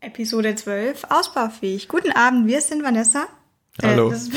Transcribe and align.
Episode 0.00 0.54
12, 0.54 1.04
ausbaufähig. 1.10 1.88
Guten 1.88 2.12
Abend, 2.12 2.46
wir 2.46 2.60
sind 2.60 2.82
Vanessa. 2.82 3.26
Hallo. 3.82 4.08
Äh, 4.08 4.12
das 4.12 4.22
ist- 4.28 4.32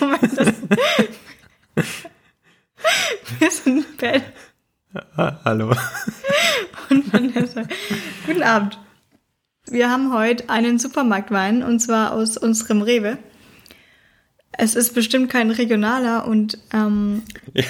Moment, 0.00 0.38
das 0.38 0.46
wir 3.38 3.50
sind 3.50 3.96
Ben 3.98 4.22
hallo. 5.16 5.72
und 6.90 7.12
Vanessa. 7.12 7.62
Guten 8.26 8.42
Abend. 8.42 8.78
Wir 9.68 9.90
haben 9.90 10.12
heute 10.14 10.48
einen 10.48 10.78
Supermarktwein 10.78 11.62
und 11.62 11.80
zwar 11.80 12.12
aus 12.12 12.36
unserem 12.38 12.82
Rewe. 12.82 13.18
Es 14.52 14.74
ist 14.74 14.94
bestimmt 14.94 15.28
kein 15.30 15.50
regionaler 15.50 16.26
und 16.26 16.58
ähm, 16.72 17.22
Ja, 17.52 17.64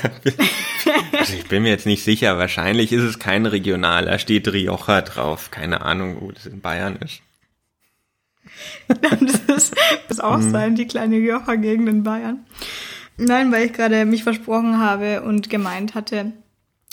also 1.18 1.34
ich 1.34 1.46
bin 1.46 1.62
mir 1.62 1.70
jetzt 1.70 1.86
nicht 1.86 2.04
sicher. 2.04 2.38
Wahrscheinlich 2.38 2.92
ist 2.92 3.02
es 3.02 3.18
kein 3.18 3.46
regionaler. 3.46 4.18
Steht 4.18 4.48
Rioja 4.52 5.02
drauf. 5.02 5.50
Keine 5.50 5.80
Ahnung, 5.82 6.18
wo 6.20 6.30
das 6.30 6.46
in 6.46 6.60
Bayern 6.60 6.96
ist. 6.96 7.22
das 8.88 9.72
das 10.08 10.20
auch 10.20 10.40
sein, 10.40 10.76
die 10.76 10.86
kleine 10.86 11.16
Rioja-Gegend 11.16 11.88
in 11.88 12.02
Bayern. 12.02 12.46
Nein, 13.18 13.50
weil 13.52 13.66
ich 13.66 13.72
gerade 13.72 14.04
mich 14.04 14.22
versprochen 14.22 14.78
habe 14.78 15.22
und 15.22 15.48
gemeint 15.48 15.94
hatte, 15.94 16.32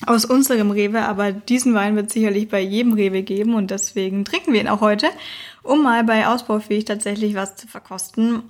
aus 0.05 0.25
unserem 0.25 0.71
Rewe, 0.71 1.03
aber 1.03 1.31
diesen 1.31 1.73
Wein 1.73 1.95
wird 1.95 2.11
sicherlich 2.11 2.49
bei 2.49 2.59
jedem 2.59 2.93
Rewe 2.93 3.23
geben 3.23 3.55
und 3.55 3.71
deswegen 3.71 4.25
trinken 4.25 4.53
wir 4.53 4.61
ihn 4.61 4.67
auch 4.67 4.81
heute, 4.81 5.07
um 5.61 5.83
mal 5.83 6.03
bei 6.03 6.27
Ausbaufähig 6.27 6.85
tatsächlich 6.85 7.35
was 7.35 7.55
zu 7.55 7.67
verkosten, 7.67 8.43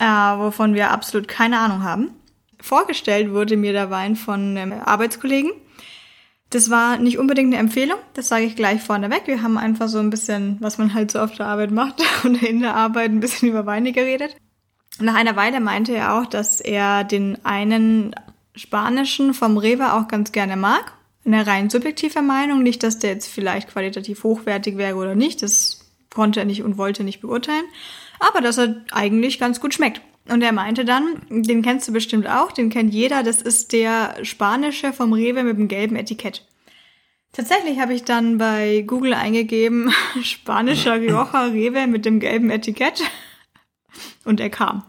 äh, 0.00 0.04
wovon 0.04 0.74
wir 0.74 0.90
absolut 0.90 1.28
keine 1.28 1.58
Ahnung 1.58 1.82
haben. 1.82 2.10
Vorgestellt 2.60 3.32
wurde 3.32 3.56
mir 3.56 3.72
der 3.72 3.90
Wein 3.90 4.16
von 4.16 4.56
einem 4.56 4.72
Arbeitskollegen. 4.72 5.52
Das 6.50 6.70
war 6.70 6.96
nicht 6.96 7.18
unbedingt 7.18 7.52
eine 7.52 7.60
Empfehlung, 7.60 7.98
das 8.14 8.28
sage 8.28 8.44
ich 8.44 8.56
gleich 8.56 8.80
vorneweg. 8.80 9.26
Wir 9.26 9.42
haben 9.42 9.58
einfach 9.58 9.88
so 9.88 9.98
ein 9.98 10.08
bisschen, 10.08 10.56
was 10.60 10.78
man 10.78 10.94
halt 10.94 11.10
so 11.10 11.18
auf 11.18 11.34
der 11.34 11.46
Arbeit 11.46 11.70
macht 11.70 12.02
und 12.24 12.42
in 12.42 12.60
der 12.60 12.74
Arbeit 12.74 13.10
ein 13.10 13.20
bisschen 13.20 13.50
über 13.50 13.66
Weine 13.66 13.92
geredet. 13.92 14.34
Nach 14.98 15.14
einer 15.14 15.36
Weile 15.36 15.60
meinte 15.60 15.94
er 15.94 16.14
auch, 16.14 16.26
dass 16.26 16.60
er 16.60 17.04
den 17.04 17.44
einen 17.44 18.14
spanischen 18.56 19.34
vom 19.34 19.58
Rewe 19.58 19.92
auch 19.92 20.08
ganz 20.08 20.32
gerne 20.32 20.56
mag. 20.56 20.92
Eine 21.24 21.46
rein 21.46 21.70
subjektive 21.70 22.22
Meinung, 22.22 22.62
nicht, 22.62 22.82
dass 22.82 22.98
der 22.98 23.10
jetzt 23.10 23.28
vielleicht 23.28 23.68
qualitativ 23.68 24.24
hochwertig 24.24 24.78
wäre 24.78 24.96
oder 24.96 25.14
nicht. 25.14 25.42
Das 25.42 25.86
konnte 26.10 26.40
er 26.40 26.46
nicht 26.46 26.62
und 26.62 26.78
wollte 26.78 27.04
nicht 27.04 27.20
beurteilen. 27.20 27.64
Aber 28.18 28.40
dass 28.40 28.58
er 28.58 28.82
eigentlich 28.90 29.38
ganz 29.38 29.60
gut 29.60 29.74
schmeckt. 29.74 30.00
Und 30.28 30.42
er 30.42 30.52
meinte 30.52 30.84
dann, 30.84 31.22
den 31.30 31.62
kennst 31.62 31.88
du 31.88 31.92
bestimmt 31.92 32.28
auch, 32.28 32.52
den 32.52 32.68
kennt 32.68 32.92
jeder, 32.92 33.22
das 33.22 33.40
ist 33.40 33.72
der 33.72 34.16
spanische 34.22 34.92
vom 34.92 35.12
Rewe 35.12 35.42
mit 35.42 35.58
dem 35.58 35.68
gelben 35.68 35.96
Etikett. 35.96 36.44
Tatsächlich 37.32 37.78
habe 37.78 37.94
ich 37.94 38.04
dann 38.04 38.38
bei 38.38 38.84
Google 38.86 39.14
eingegeben, 39.14 39.92
spanischer 40.22 41.00
Rioja 41.00 41.46
Rewe 41.46 41.86
mit 41.86 42.04
dem 42.04 42.20
gelben 42.20 42.50
Etikett. 42.50 43.02
Und 44.24 44.40
er 44.40 44.50
kam. 44.50 44.84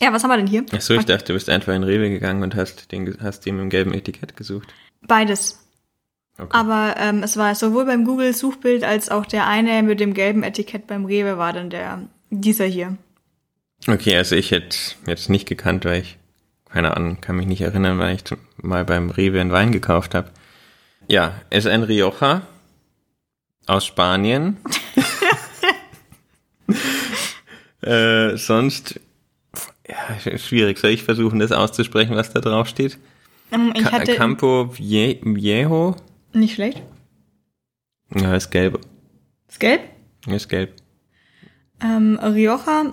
Ja, 0.00 0.12
was 0.12 0.24
haben 0.24 0.30
wir 0.30 0.36
denn 0.36 0.48
hier? 0.48 0.64
Ach 0.72 0.80
so, 0.80 0.94
ich 0.94 1.04
dachte, 1.04 1.26
du 1.26 1.34
bist 1.34 1.48
einfach 1.48 1.72
in 1.72 1.84
Rewe 1.84 2.10
gegangen 2.10 2.42
und 2.42 2.56
hast 2.56 2.90
den, 2.90 3.16
hast 3.20 3.46
den 3.46 3.54
mit 3.56 3.62
dem 3.62 3.70
gelben 3.70 3.94
Etikett 3.94 4.36
gesucht. 4.36 4.74
Beides. 5.06 5.64
Okay. 6.38 6.50
Aber 6.50 6.94
ähm, 6.98 7.22
es 7.22 7.36
war 7.36 7.54
sowohl 7.54 7.84
beim 7.84 8.04
Google-Suchbild 8.04 8.82
als 8.82 9.10
auch 9.10 9.26
der 9.26 9.46
eine 9.46 9.82
mit 9.84 10.00
dem 10.00 10.14
gelben 10.14 10.42
Etikett 10.42 10.88
beim 10.88 11.04
Rewe 11.04 11.38
war 11.38 11.52
dann 11.52 11.70
der, 11.70 12.08
dieser 12.30 12.64
hier. 12.64 12.96
Okay, 13.88 14.16
also 14.16 14.36
ich 14.36 14.50
hätte 14.50 14.76
jetzt 15.06 15.28
nicht 15.28 15.48
gekannt, 15.48 15.84
weil 15.84 16.02
ich, 16.02 16.18
keine 16.70 16.96
Ahnung, 16.96 17.20
kann 17.20 17.36
mich 17.36 17.46
nicht 17.46 17.62
erinnern, 17.62 17.98
weil 17.98 18.14
ich 18.14 18.22
mal 18.56 18.84
beim 18.84 19.10
Rewe 19.10 19.40
einen 19.40 19.50
Wein 19.52 19.72
gekauft 19.72 20.14
habe. 20.14 20.30
Ja, 21.08 21.40
es 21.50 21.64
ist 21.64 21.70
ein 21.70 21.82
Rioja 21.82 22.42
aus 23.66 23.84
Spanien. 23.86 24.56
äh, 27.82 28.36
sonst, 28.36 29.00
ja, 29.88 30.38
schwierig. 30.38 30.78
Soll 30.78 30.90
ich 30.90 31.02
versuchen, 31.02 31.38
das 31.40 31.52
auszusprechen, 31.52 32.14
was 32.16 32.32
da 32.32 32.40
drauf 32.40 32.68
steht? 32.68 32.98
Ähm, 33.50 33.72
ich 33.76 33.82
Ca- 33.82 33.92
hatte 33.92 34.14
Campo 34.14 34.70
Vie- 34.72 35.20
Viejo? 35.22 35.96
nicht 36.32 36.54
schlecht. 36.54 36.82
Ja, 38.14 38.34
ist 38.36 38.50
gelb. 38.50 38.78
Ist 39.48 39.60
gelb. 39.60 39.82
Ist 40.26 40.48
gelb. 40.48 40.74
Ähm, 41.82 42.18
Rioja, 42.22 42.92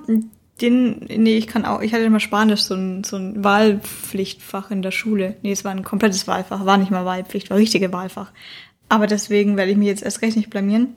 den, 0.62 1.06
nee, 1.08 1.38
ich 1.38 1.48
kann 1.48 1.66
auch, 1.66 1.82
ich 1.82 1.94
hatte 1.94 2.04
immer 2.04 2.20
Spanisch, 2.20 2.62
so 2.62 2.76
ein, 2.76 3.04
so 3.04 3.18
ein 3.18 3.44
Wahlpflichtfach 3.44 4.72
in 4.72 4.82
der 4.82 4.92
Schule. 4.92 5.36
Nee, 5.42 5.52
es 5.52 5.64
war 5.64 5.72
ein 5.72 5.84
komplettes 5.84 6.28
Wahlfach, 6.28 6.66
war 6.66 6.78
nicht 6.78 6.92
mal 6.92 7.06
Wahlpflicht, 7.06 7.50
war 7.50 7.58
richtige 7.58 7.92
Wahlfach. 7.92 8.32
Aber 8.90 9.08
deswegen 9.08 9.58
werde 9.58 9.72
ich 9.72 9.78
mich 9.78 9.88
jetzt 9.88 10.04
erst 10.04 10.22
recht 10.22 10.36
nicht 10.36 10.50
blamieren. 10.50 10.96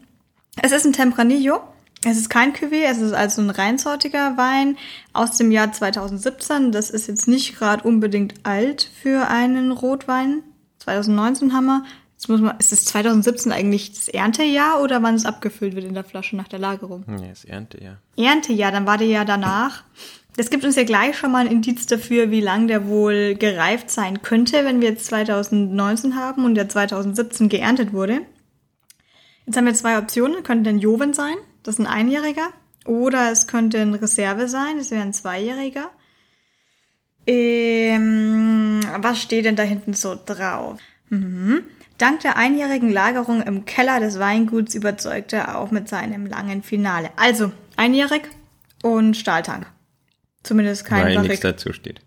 Es 0.61 0.73
ist 0.73 0.85
ein 0.85 0.93
Tempranillo. 0.93 1.61
Es 2.05 2.17
ist 2.17 2.31
kein 2.31 2.53
Cuvée, 2.53 2.85
es 2.85 2.99
ist 2.99 3.13
also 3.13 3.43
ein 3.43 3.51
reinsortiger 3.51 4.37
Wein 4.37 4.77
aus 5.13 5.37
dem 5.37 5.53
Jahr 5.53 5.73
2017. 5.73 6.73
Das 6.73 6.91
ist 6.91 7.07
jetzt 7.07 7.29
nicht 7.29 7.57
gerade 7.57 7.87
unbedingt 7.87 8.35
alt 8.43 8.91
für 9.01 9.29
einen 9.29 9.71
Rotwein. 9.71 10.43
2019 10.79 11.53
haben 11.53 11.67
wir. 11.67 11.85
Jetzt 12.23 12.29
muss 12.29 12.41
man, 12.41 12.57
ist 12.59 12.73
es 12.73 12.85
2017 12.85 13.51
eigentlich 13.51 13.95
das 13.95 14.07
Erntejahr 14.07 14.81
oder 14.81 15.03
wann 15.03 15.17
es 15.17 15.27
abgefüllt 15.27 15.75
wird 15.75 15.87
in 15.87 15.95
der 15.95 16.05
Flasche 16.05 16.37
nach 16.37 16.47
der 16.47 16.61
Lagerung? 16.61 17.05
Ja, 17.09 17.33
ist 17.33 17.47
Ernte, 17.47 17.83
ja. 17.83 17.97
Erntejahr, 18.17 18.71
dann 18.71 18.87
war 18.87 18.97
der 18.97 19.09
ja 19.09 19.25
danach. 19.25 19.83
Das 20.37 20.49
gibt 20.49 20.65
uns 20.65 20.77
ja 20.77 20.85
gleich 20.85 21.19
schon 21.19 21.33
mal 21.33 21.45
ein 21.45 21.51
Indiz 21.53 21.87
dafür, 21.87 22.31
wie 22.31 22.41
lang 22.41 22.69
der 22.69 22.87
wohl 22.87 23.35
gereift 23.35 23.91
sein 23.91 24.23
könnte, 24.23 24.65
wenn 24.65 24.81
wir 24.81 24.91
jetzt 24.91 25.07
2019 25.07 26.15
haben 26.15 26.45
und 26.45 26.55
der 26.55 26.69
2017 26.69 27.49
geerntet 27.49 27.93
wurde. 27.93 28.21
Jetzt 29.45 29.57
haben 29.57 29.67
wir 29.67 29.75
zwei 29.75 29.99
Optionen. 29.99 30.45
Könnte 30.45 30.71
ein 30.71 30.79
Joven 30.79 31.15
sein, 31.15 31.35
das 31.65 31.75
ist 31.75 31.81
ein 31.81 31.89
Einjähriger. 31.89 32.51
Oder 32.87 33.33
es 33.33 33.49
könnte 33.49 33.81
ein 33.81 33.95
Reserve 33.95 34.47
sein, 34.47 34.79
das 34.79 34.93
wäre 34.93 35.03
ein 35.03 35.13
Zweijähriger. 35.13 35.91
Ähm, 37.27 38.79
was 38.99 39.21
steht 39.21 39.45
denn 39.45 39.57
da 39.57 39.65
hinten 39.65 39.95
so 39.95 40.17
drauf? 40.25 40.79
Mhm. 41.09 41.65
Dank 41.99 42.21
der 42.21 42.37
einjährigen 42.37 42.91
Lagerung 42.91 43.43
im 43.43 43.65
Keller 43.65 44.01
des 44.01 44.19
Weinguts 44.19 44.75
überzeugte 44.75 45.37
er 45.37 45.59
auch 45.59 45.71
mit 45.71 45.89
seinem 45.89 46.27
langen 46.27 46.63
Finale. 46.63 47.11
Also, 47.17 47.53
einjährig 47.77 48.23
und 48.83 49.17
Stahltank. 49.17 49.67
Zumindest 50.43 50.85
kein 50.85 51.05
Weil 51.05 51.19
nichts 51.23 51.41
dazu 51.41 51.73
steht. 51.73 52.01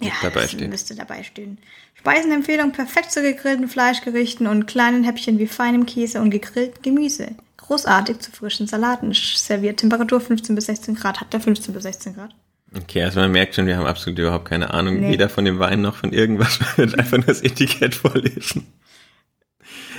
Ja, 0.00 0.12
dabei 0.22 0.42
das 0.42 0.52
steht. 0.52 0.68
müsste 0.70 0.94
dabei 0.94 1.22
stehen. 1.22 1.58
Speisenempfehlung 1.94 2.72
perfekt 2.72 3.12
zu 3.12 3.22
gegrillten 3.22 3.68
Fleischgerichten 3.68 4.46
und 4.46 4.66
kleinen 4.66 5.04
Häppchen 5.04 5.38
wie 5.38 5.46
feinem 5.46 5.86
Käse 5.86 6.20
und 6.20 6.30
gegrilltem 6.30 6.82
Gemüse. 6.82 7.28
Großartig 7.58 8.18
zu 8.18 8.32
frischen 8.32 8.66
Salaten. 8.66 9.12
Serviert 9.12 9.78
Temperatur 9.80 10.20
15 10.20 10.54
bis 10.56 10.66
16 10.66 10.94
Grad. 10.96 11.20
Hat 11.20 11.32
der 11.32 11.40
15 11.40 11.72
bis 11.72 11.84
16 11.84 12.14
Grad? 12.14 12.34
Okay, 12.74 13.04
also 13.04 13.20
man 13.20 13.30
merkt 13.30 13.54
schon, 13.54 13.66
wir 13.66 13.76
haben 13.76 13.86
absolut 13.86 14.18
überhaupt 14.18 14.46
keine 14.48 14.72
Ahnung, 14.72 14.98
Nee. 15.00 15.10
weder 15.10 15.28
von 15.28 15.44
dem 15.44 15.58
Wein 15.58 15.82
noch 15.82 15.94
von 15.96 16.12
irgendwas. 16.12 16.58
Wir 16.76 16.78
werden 16.88 16.98
einfach 16.98 17.18
das 17.24 17.42
Etikett 17.42 17.94
vorlesen. 17.94 18.66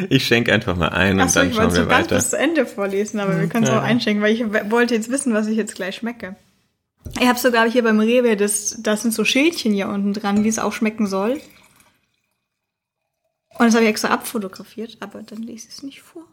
Ich 0.10 0.26
schenke 0.28 0.52
einfach 0.54 0.76
mal 0.76 0.90
ein 0.90 1.14
und 1.16 1.22
Achso, 1.22 1.40
dann 1.40 1.50
ich 1.50 1.56
schauen 1.56 1.64
wollte 1.66 1.78
wir 1.78 1.84
so 1.84 1.90
ganz 1.90 2.06
weiter. 2.08 2.16
bis 2.16 2.30
zu 2.32 2.38
Ende 2.38 2.66
vorlesen, 2.66 3.20
aber 3.20 3.40
wir 3.40 3.48
können 3.48 3.64
es 3.66 3.70
Ja. 3.70 3.80
auch 3.80 3.84
einschenken, 3.84 4.24
weil 4.24 4.34
ich 4.34 4.72
wollte 4.72 4.96
jetzt 4.96 5.10
wissen, 5.10 5.34
was 5.34 5.48
ich 5.48 5.58
jetzt 5.58 5.76
gleich 5.76 5.96
schmecke. 5.96 6.36
Ich 7.20 7.28
habe 7.28 7.38
sogar 7.40 7.70
hier 7.70 7.84
beim 7.84 8.00
Rewe, 8.00 8.38
das, 8.38 8.78
das 8.82 9.02
sind 9.02 9.14
so 9.14 9.26
Schildchen 9.26 9.74
hier 9.74 9.88
unten 9.90 10.14
dran, 10.14 10.44
wie 10.44 10.48
es 10.48 10.58
auch 10.60 10.72
schmecken 10.74 11.06
soll. 11.08 11.42
Und 13.50 13.66
das 13.68 13.74
habe 13.76 13.84
ich 13.84 13.90
extra 13.90 14.08
abfotografiert, 14.10 14.98
aber 15.00 15.22
dann 15.22 15.44
lese 15.44 15.68
ich 15.68 15.76
es 15.76 15.84
nicht 15.84 16.02
vor. 16.02 16.24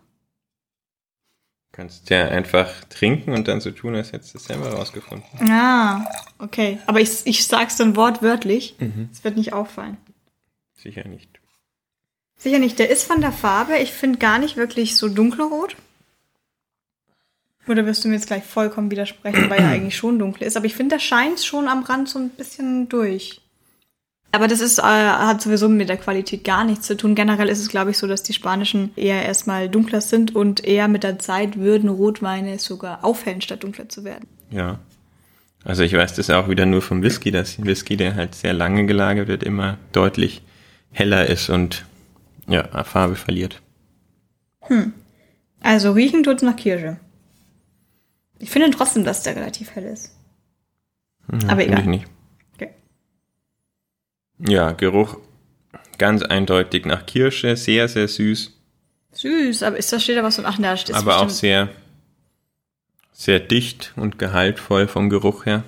Kannst 1.73 2.11
ja 2.11 2.25
einfach 2.29 2.69
trinken 2.85 3.33
und 3.33 3.47
dann 3.47 3.61
so 3.61 3.71
tun, 3.71 3.95
als 3.95 4.13
hättest 4.13 4.35
du 4.35 4.39
es 4.39 4.45
selber 4.45 4.71
rausgefunden. 4.73 5.51
Ah, 5.51 6.05
okay. 6.39 6.79
Aber 6.87 7.01
ich, 7.01 7.27
ich 7.27 7.47
sag's 7.47 7.77
dann 7.77 7.95
wortwörtlich. 7.95 8.75
Es 9.13 9.23
wird 9.23 9.37
nicht 9.37 9.53
auffallen. 9.53 9.97
Sicher 10.75 11.07
nicht. 11.07 11.40
Sicher 12.41 12.59
nicht. 12.59 12.79
Der 12.79 12.89
ist 12.89 13.05
von 13.05 13.21
der 13.21 13.33
Farbe, 13.33 13.77
ich 13.77 13.93
finde 13.93 14.19
gar 14.19 14.39
nicht 14.39 14.57
wirklich 14.57 14.97
so 14.97 15.09
dunkelrot. 15.09 15.77
Oder 17.69 17.85
wirst 17.85 18.03
du 18.03 18.09
mir 18.09 18.15
jetzt 18.15 18.29
gleich 18.29 18.45
vollkommen 18.45 18.91
widersprechen, 18.91 19.51
weil 19.51 19.61
er 19.61 19.69
eigentlich 19.73 19.97
schon 19.97 20.19
dunkel 20.19 20.45
ist. 20.45 20.57
Aber 20.57 20.65
ich 20.65 20.75
finde, 20.75 20.97
der 20.97 21.01
scheint 21.01 21.41
schon 21.41 21.69
am 21.69 21.83
Rand 21.83 22.09
so 22.09 22.19
ein 22.19 22.31
bisschen 22.31 22.89
durch. 22.89 23.43
Aber 24.33 24.49
das 24.49 24.61
ist, 24.61 24.79
äh, 24.79 24.83
hat 24.83 25.43
sowieso 25.43 25.69
mit 25.69 25.91
der 25.91 25.99
Qualität 25.99 26.43
gar 26.45 26.65
nichts 26.65 26.87
zu 26.87 26.97
tun. 26.97 27.15
Generell 27.15 27.49
ist 27.49 27.61
es, 27.61 27.69
glaube 27.69 27.91
ich, 27.91 27.99
so, 27.99 28.07
dass 28.07 28.23
die 28.23 28.33
spanischen 28.33 28.93
eher 28.97 29.23
erstmal 29.23 29.69
dunkler 29.69 30.01
sind 30.01 30.35
und 30.35 30.65
eher 30.65 30.89
mit 30.89 31.03
der 31.03 31.19
Zeit 31.19 31.59
würden 31.59 31.91
Rotweine 31.91 32.59
sogar 32.59 33.05
auffällen, 33.05 33.43
statt 33.43 33.65
dunkler 33.65 33.91
zu 33.91 34.03
werden. 34.03 34.27
Ja. 34.51 34.79
Also 35.63 35.83
ich 35.83 35.93
weiß 35.93 36.15
das 36.15 36.31
auch 36.31 36.49
wieder 36.49 36.65
nur 36.65 36.81
vom 36.81 37.03
Whisky, 37.03 37.31
dass 37.31 37.63
Whisky, 37.63 37.99
der 37.99 38.15
halt 38.15 38.35
sehr 38.35 38.55
lange 38.55 38.87
gelagert 38.87 39.29
wird, 39.29 39.43
immer 39.43 39.77
deutlich 39.93 40.41
heller 40.91 41.27
ist 41.27 41.51
und 41.51 41.85
ja, 42.51 42.85
Farbe 42.85 43.17
verliert. 43.17 43.63
Also 45.61 45.93
riechen 45.93 46.23
tut's 46.23 46.43
nach 46.43 46.57
Kirsche. 46.57 46.99
Ich 48.39 48.51
finde 48.51 48.71
trotzdem, 48.71 49.05
dass 49.05 49.23
der 49.23 49.37
relativ 49.37 49.71
hell 49.71 49.85
ist. 49.85 50.17
Ja, 51.43 51.49
Aber 51.49 51.65
egal. 51.65 51.81
ich 51.81 51.87
nicht. 51.87 52.07
Okay. 52.55 52.71
Ja, 54.39 54.73
Geruch 54.73 55.17
ganz 55.99 56.23
eindeutig 56.23 56.87
nach 56.87 57.05
Kirsche, 57.07 57.57
sehr, 57.57 57.87
sehr 57.87 58.09
süß. 58.09 58.57
Süß, 59.13 59.63
aber 59.63 59.77
ist 59.77 59.93
da 59.93 60.01
steht 60.01 60.17
da 60.17 60.23
was 60.23 60.37
von, 60.37 60.47
ach, 60.47 60.59
da 60.59 60.77
steht 60.77 60.97
Aber 60.97 61.19
auch 61.21 61.29
sehr, 61.29 61.69
sehr 63.13 63.39
dicht 63.39 63.93
und 63.97 64.19
gehaltvoll 64.19 64.89
vom 64.89 65.11
Geruch 65.11 65.45
her. 65.45 65.63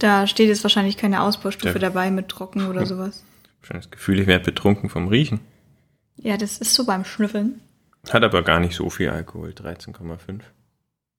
Da 0.00 0.26
steht 0.26 0.48
jetzt 0.48 0.64
wahrscheinlich 0.64 0.96
keine 0.96 1.22
Ausbaustufe 1.22 1.74
Ja. 1.74 1.78
dabei 1.78 2.10
mit 2.10 2.28
trocken 2.28 2.66
oder 2.66 2.86
sowas. 2.86 3.22
Schon 3.66 3.78
das 3.78 3.90
Gefühl, 3.90 4.20
ich 4.20 4.28
werde 4.28 4.44
betrunken 4.44 4.88
vom 4.88 5.08
Riechen. 5.08 5.40
Ja, 6.14 6.36
das 6.36 6.58
ist 6.58 6.72
so 6.74 6.86
beim 6.86 7.04
Schnüffeln. 7.04 7.60
Hat 8.08 8.22
aber 8.22 8.44
gar 8.44 8.60
nicht 8.60 8.76
so 8.76 8.88
viel 8.90 9.10
Alkohol, 9.10 9.50
13,5. 9.50 10.42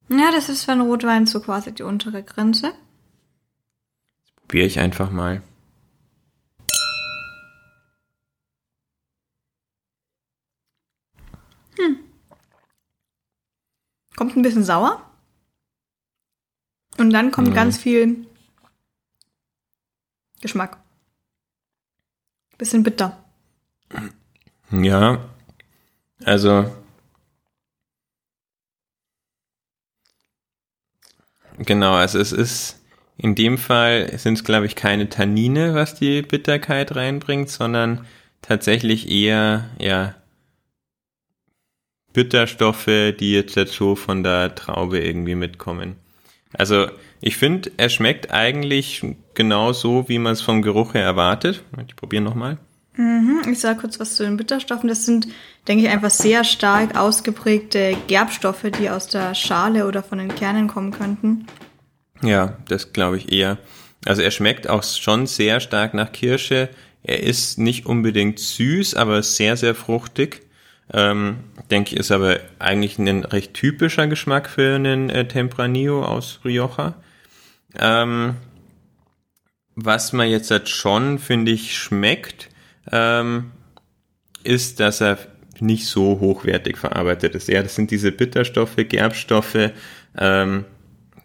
Ja, 0.07 0.31
das 0.31 0.47
ist 0.47 0.63
für 0.63 0.71
einen 0.71 0.79
Rotwein 0.89 1.25
so 1.25 1.41
quasi 1.41 1.73
die 1.73 1.83
untere 1.83 2.23
Grenze. 2.23 2.71
Probiere 4.37 4.65
ich 4.65 4.79
einfach 4.79 5.11
mal. 5.11 5.41
Kommt 14.15 14.35
ein 14.35 14.41
bisschen 14.41 14.63
sauer. 14.63 15.03
Und 16.97 17.11
dann 17.11 17.31
kommt 17.31 17.49
Mhm. 17.49 17.53
ganz 17.53 17.77
viel 17.77 18.25
Geschmack. 20.41 20.77
Bisschen 22.57 22.83
bitter. 22.83 23.23
Ja, 24.71 25.29
also 26.23 26.73
genau, 31.57 31.93
also 31.93 32.19
es 32.19 32.31
ist 32.31 32.83
in 33.17 33.35
dem 33.35 33.57
Fall 33.57 34.17
sind 34.17 34.33
es 34.33 34.43
glaube 34.43 34.65
ich 34.65 34.75
keine 34.75 35.09
Tannine, 35.09 35.73
was 35.73 35.95
die 35.95 36.21
Bitterkeit 36.21 36.95
reinbringt, 36.95 37.49
sondern 37.49 38.05
tatsächlich 38.41 39.09
eher 39.09 39.69
ja 39.79 40.15
Bitterstoffe, 42.13 43.13
die 43.19 43.31
jetzt 43.31 43.55
so 43.71 43.95
von 43.95 44.23
der 44.23 44.55
Traube 44.55 44.99
irgendwie 44.99 45.35
mitkommen. 45.35 45.97
Also 46.53 46.87
ich 47.21 47.37
finde, 47.37 47.71
er 47.77 47.89
schmeckt 47.89 48.31
eigentlich 48.31 49.03
genau 49.33 49.73
so, 49.73 50.07
wie 50.07 50.19
man 50.19 50.33
es 50.33 50.41
vom 50.41 50.61
Geruch 50.61 50.93
her 50.93 51.03
erwartet. 51.03 51.63
Ich 51.87 51.95
probiere 51.95 52.23
nochmal. 52.23 52.57
Mhm, 52.95 53.41
Ich 53.51 53.59
sage 53.59 53.79
kurz 53.79 53.99
was 53.99 54.15
zu 54.15 54.23
den 54.23 54.37
Bitterstoffen. 54.37 54.89
Das 54.89 55.05
sind, 55.05 55.27
denke 55.67 55.85
ich, 55.85 55.89
einfach 55.89 56.09
sehr 56.09 56.43
stark 56.43 56.97
ausgeprägte 56.97 57.95
Gerbstoffe, 58.07 58.65
die 58.79 58.89
aus 58.89 59.07
der 59.07 59.35
Schale 59.35 59.87
oder 59.87 60.03
von 60.03 60.17
den 60.17 60.33
Kernen 60.33 60.67
kommen 60.67 60.91
könnten. 60.91 61.45
Ja, 62.23 62.57
das 62.67 62.93
glaube 62.93 63.17
ich 63.17 63.31
eher. 63.31 63.57
Also 64.05 64.21
er 64.21 64.31
schmeckt 64.31 64.69
auch 64.69 64.83
schon 64.83 65.27
sehr 65.27 65.59
stark 65.59 65.93
nach 65.93 66.11
Kirsche. 66.11 66.69
Er 67.03 67.21
ist 67.23 67.59
nicht 67.59 67.85
unbedingt 67.85 68.39
süß, 68.39 68.95
aber 68.95 69.21
sehr, 69.21 69.57
sehr 69.57 69.75
fruchtig. 69.75 70.41
Ähm, 70.93 71.37
denke 71.69 71.93
ich, 71.93 71.99
ist 71.99 72.11
aber 72.11 72.39
eigentlich 72.59 72.97
ein 72.97 73.23
recht 73.25 73.53
typischer 73.53 74.07
Geschmack 74.07 74.49
für 74.49 74.75
einen 74.75 75.09
äh, 75.09 75.27
Tempranillo 75.27 76.03
aus 76.03 76.39
Rioja. 76.45 76.95
Ähm, 77.79 78.35
was 79.75 80.11
man 80.11 80.29
jetzt 80.29 80.49
halt 80.49 80.69
schon, 80.69 81.19
finde 81.19 81.51
ich, 81.51 81.77
schmeckt, 81.77 82.49
ähm, 82.91 83.51
ist, 84.43 84.79
dass 84.79 85.01
er 85.01 85.19
nicht 85.59 85.85
so 85.87 86.19
hochwertig 86.19 86.77
verarbeitet 86.77 87.35
ist. 87.35 87.47
Ja, 87.47 87.61
das 87.61 87.75
sind 87.75 87.91
diese 87.91 88.11
Bitterstoffe, 88.11 88.75
Gerbstoffe, 88.77 89.71
ähm, 90.17 90.65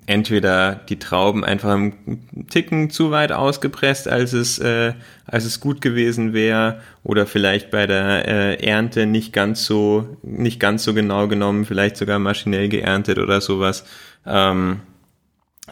entweder 0.07 0.75
die 0.89 0.99
Trauben 0.99 1.45
einfach 1.45 1.71
einen 1.71 2.47
Ticken 2.51 2.91
zu 2.91 3.11
weit 3.11 3.33
ausgepresst, 3.33 4.09
als 4.09 4.33
es, 4.33 4.59
äh, 4.59 4.95
als 5.27 5.45
es 5.45 5.61
gut 5.61 5.81
gewesen 5.81 6.33
wäre, 6.33 6.81
oder 7.05 7.27
vielleicht 7.27 7.71
bei 7.71 7.87
der 7.87 8.29
äh, 8.29 8.67
Ernte 8.67 9.07
nicht 9.07 9.33
ganz 9.33 9.65
so, 9.65 10.19
nicht 10.23 10.59
ganz 10.61 10.85
so 10.85 10.93
genau 10.93 11.29
genommen, 11.29 11.65
vielleicht 11.65 11.97
sogar 11.97 12.19
maschinell 12.19 12.69
geerntet 12.69 13.19
oder 13.19 13.41
sowas. 13.41 13.85
Ähm, 14.27 14.81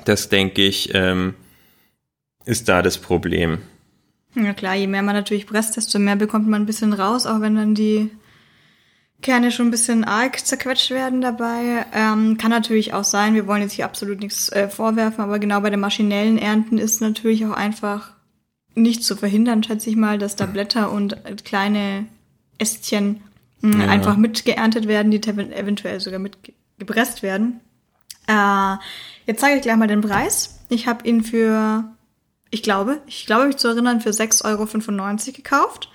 das 0.05 0.29
denke 0.29 0.63
ich, 0.63 0.91
ähm, 0.95 1.35
ist 2.45 2.69
da 2.69 2.83
das 2.83 2.99
Problem. 2.99 3.59
Ja 4.35 4.53
klar, 4.55 4.75
je 4.77 4.87
mehr 4.87 5.03
man 5.03 5.15
natürlich 5.17 5.47
presst, 5.47 5.77
desto 5.77 5.99
mehr 5.99 6.17
bekommt 6.17 6.47
man 6.49 6.63
ein 6.63 6.67
bisschen 6.67 6.93
raus, 6.93 7.27
auch 7.27 7.41
wenn 7.41 7.57
dann 7.57 7.75
die 7.75 8.11
Kerne 9.23 9.51
schon 9.53 9.67
ein 9.69 9.71
bisschen 9.71 10.05
arg 10.05 10.39
zerquetscht 10.47 10.91
werden 10.91 11.21
dabei. 11.21 11.85
Ähm, 11.93 12.39
kann 12.39 12.51
natürlich 12.51 12.95
auch 12.95 13.05
sein, 13.05 13.35
wir 13.35 13.47
wollen 13.47 13.61
jetzt 13.63 13.73
hier 13.73 13.85
absolut 13.85 14.21
nichts 14.21 14.49
äh, 14.51 14.69
vorwerfen, 14.69 15.23
aber 15.23 15.39
genau 15.39 15.61
bei 15.61 15.69
den 15.71 15.81
maschinellen 15.81 16.39
Ernten 16.39 16.79
ist 16.79 17.01
natürlich 17.01 17.45
auch 17.45 17.53
einfach 17.53 18.13
nicht 18.75 19.05
zu 19.05 19.17
verhindern, 19.17 19.63
schätze 19.63 19.91
ich 19.91 19.97
mal, 19.97 20.17
dass 20.17 20.37
da 20.37 20.47
Blätter 20.47 20.91
und 20.93 21.17
kleine 21.45 22.07
Ästchen 22.59 23.21
mh, 23.61 23.85
Ja. 23.85 23.91
einfach 23.91 24.17
mitgeerntet 24.17 24.87
werden, 24.89 25.11
die 25.11 25.19
eventuell 25.21 26.01
sogar 26.01 26.21
mitgepresst 26.21 27.23
werden. 27.23 27.61
Äh, 28.27 28.77
jetzt 29.27 29.41
zeige 29.41 29.57
ich 29.57 29.63
gleich 29.63 29.77
mal 29.77 29.87
den 29.87 30.01
Preis. 30.01 30.61
Ich 30.69 30.87
habe 30.87 31.07
ihn 31.07 31.23
für, 31.23 31.85
ich 32.51 32.63
glaube, 32.63 33.01
ich 33.07 33.27
glaube 33.27 33.47
mich 33.47 33.57
zu 33.57 33.69
erinnern, 33.69 34.01
für 34.01 34.11
6,95 34.11 34.45
Euro 34.47 35.33
gekauft. 35.37 35.91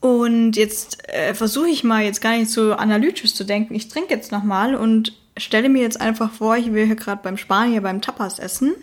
Und 0.00 0.56
jetzt 0.56 1.08
äh, 1.08 1.34
versuche 1.34 1.68
ich 1.68 1.82
mal 1.82 2.04
jetzt 2.04 2.20
gar 2.20 2.36
nicht 2.36 2.50
so 2.50 2.74
analytisch 2.74 3.34
zu 3.34 3.44
denken. 3.44 3.74
Ich 3.74 3.88
trinke 3.88 4.14
jetzt 4.14 4.30
nochmal 4.30 4.74
und 4.74 5.12
stelle 5.36 5.68
mir 5.68 5.82
jetzt 5.82 6.00
einfach 6.00 6.32
vor, 6.32 6.56
ich 6.56 6.72
will 6.72 6.86
hier 6.86 6.96
gerade 6.96 7.22
beim 7.22 7.36
Spanier 7.36 7.80
beim 7.80 8.00
Tapas 8.00 8.38
essen. 8.38 8.74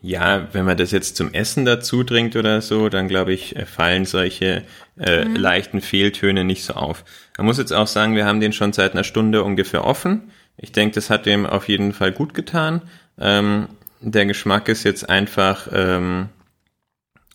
Ja, 0.00 0.48
wenn 0.52 0.64
man 0.64 0.76
das 0.76 0.92
jetzt 0.92 1.16
zum 1.16 1.34
Essen 1.34 1.64
dazu 1.64 2.04
trinkt 2.04 2.36
oder 2.36 2.62
so, 2.62 2.88
dann 2.88 3.08
glaube 3.08 3.32
ich, 3.32 3.56
äh, 3.56 3.66
fallen 3.66 4.04
solche 4.04 4.64
äh, 4.96 5.24
leichten 5.24 5.80
Fehltöne 5.80 6.44
nicht 6.44 6.64
so 6.64 6.74
auf. 6.74 7.04
Man 7.36 7.46
muss 7.46 7.58
jetzt 7.58 7.72
auch 7.72 7.88
sagen, 7.88 8.14
wir 8.14 8.24
haben 8.24 8.40
den 8.40 8.52
schon 8.52 8.72
seit 8.72 8.92
einer 8.92 9.02
Stunde 9.02 9.42
ungefähr 9.42 9.84
offen. 9.84 10.30
Ich 10.58 10.72
denke, 10.72 10.96
das 10.96 11.08
hat 11.08 11.26
dem 11.26 11.46
auf 11.46 11.68
jeden 11.68 11.92
Fall 11.92 12.12
gut 12.12 12.34
getan. 12.34 12.82
Ähm, 13.18 13.68
der 14.00 14.26
Geschmack 14.26 14.68
ist 14.68 14.84
jetzt 14.84 15.08
einfach 15.08 15.68
ähm, 15.72 16.28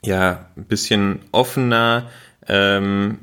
ja 0.03 0.49
ein 0.55 0.65
bisschen 0.65 1.19
offener, 1.31 2.09
ähm, 2.47 3.19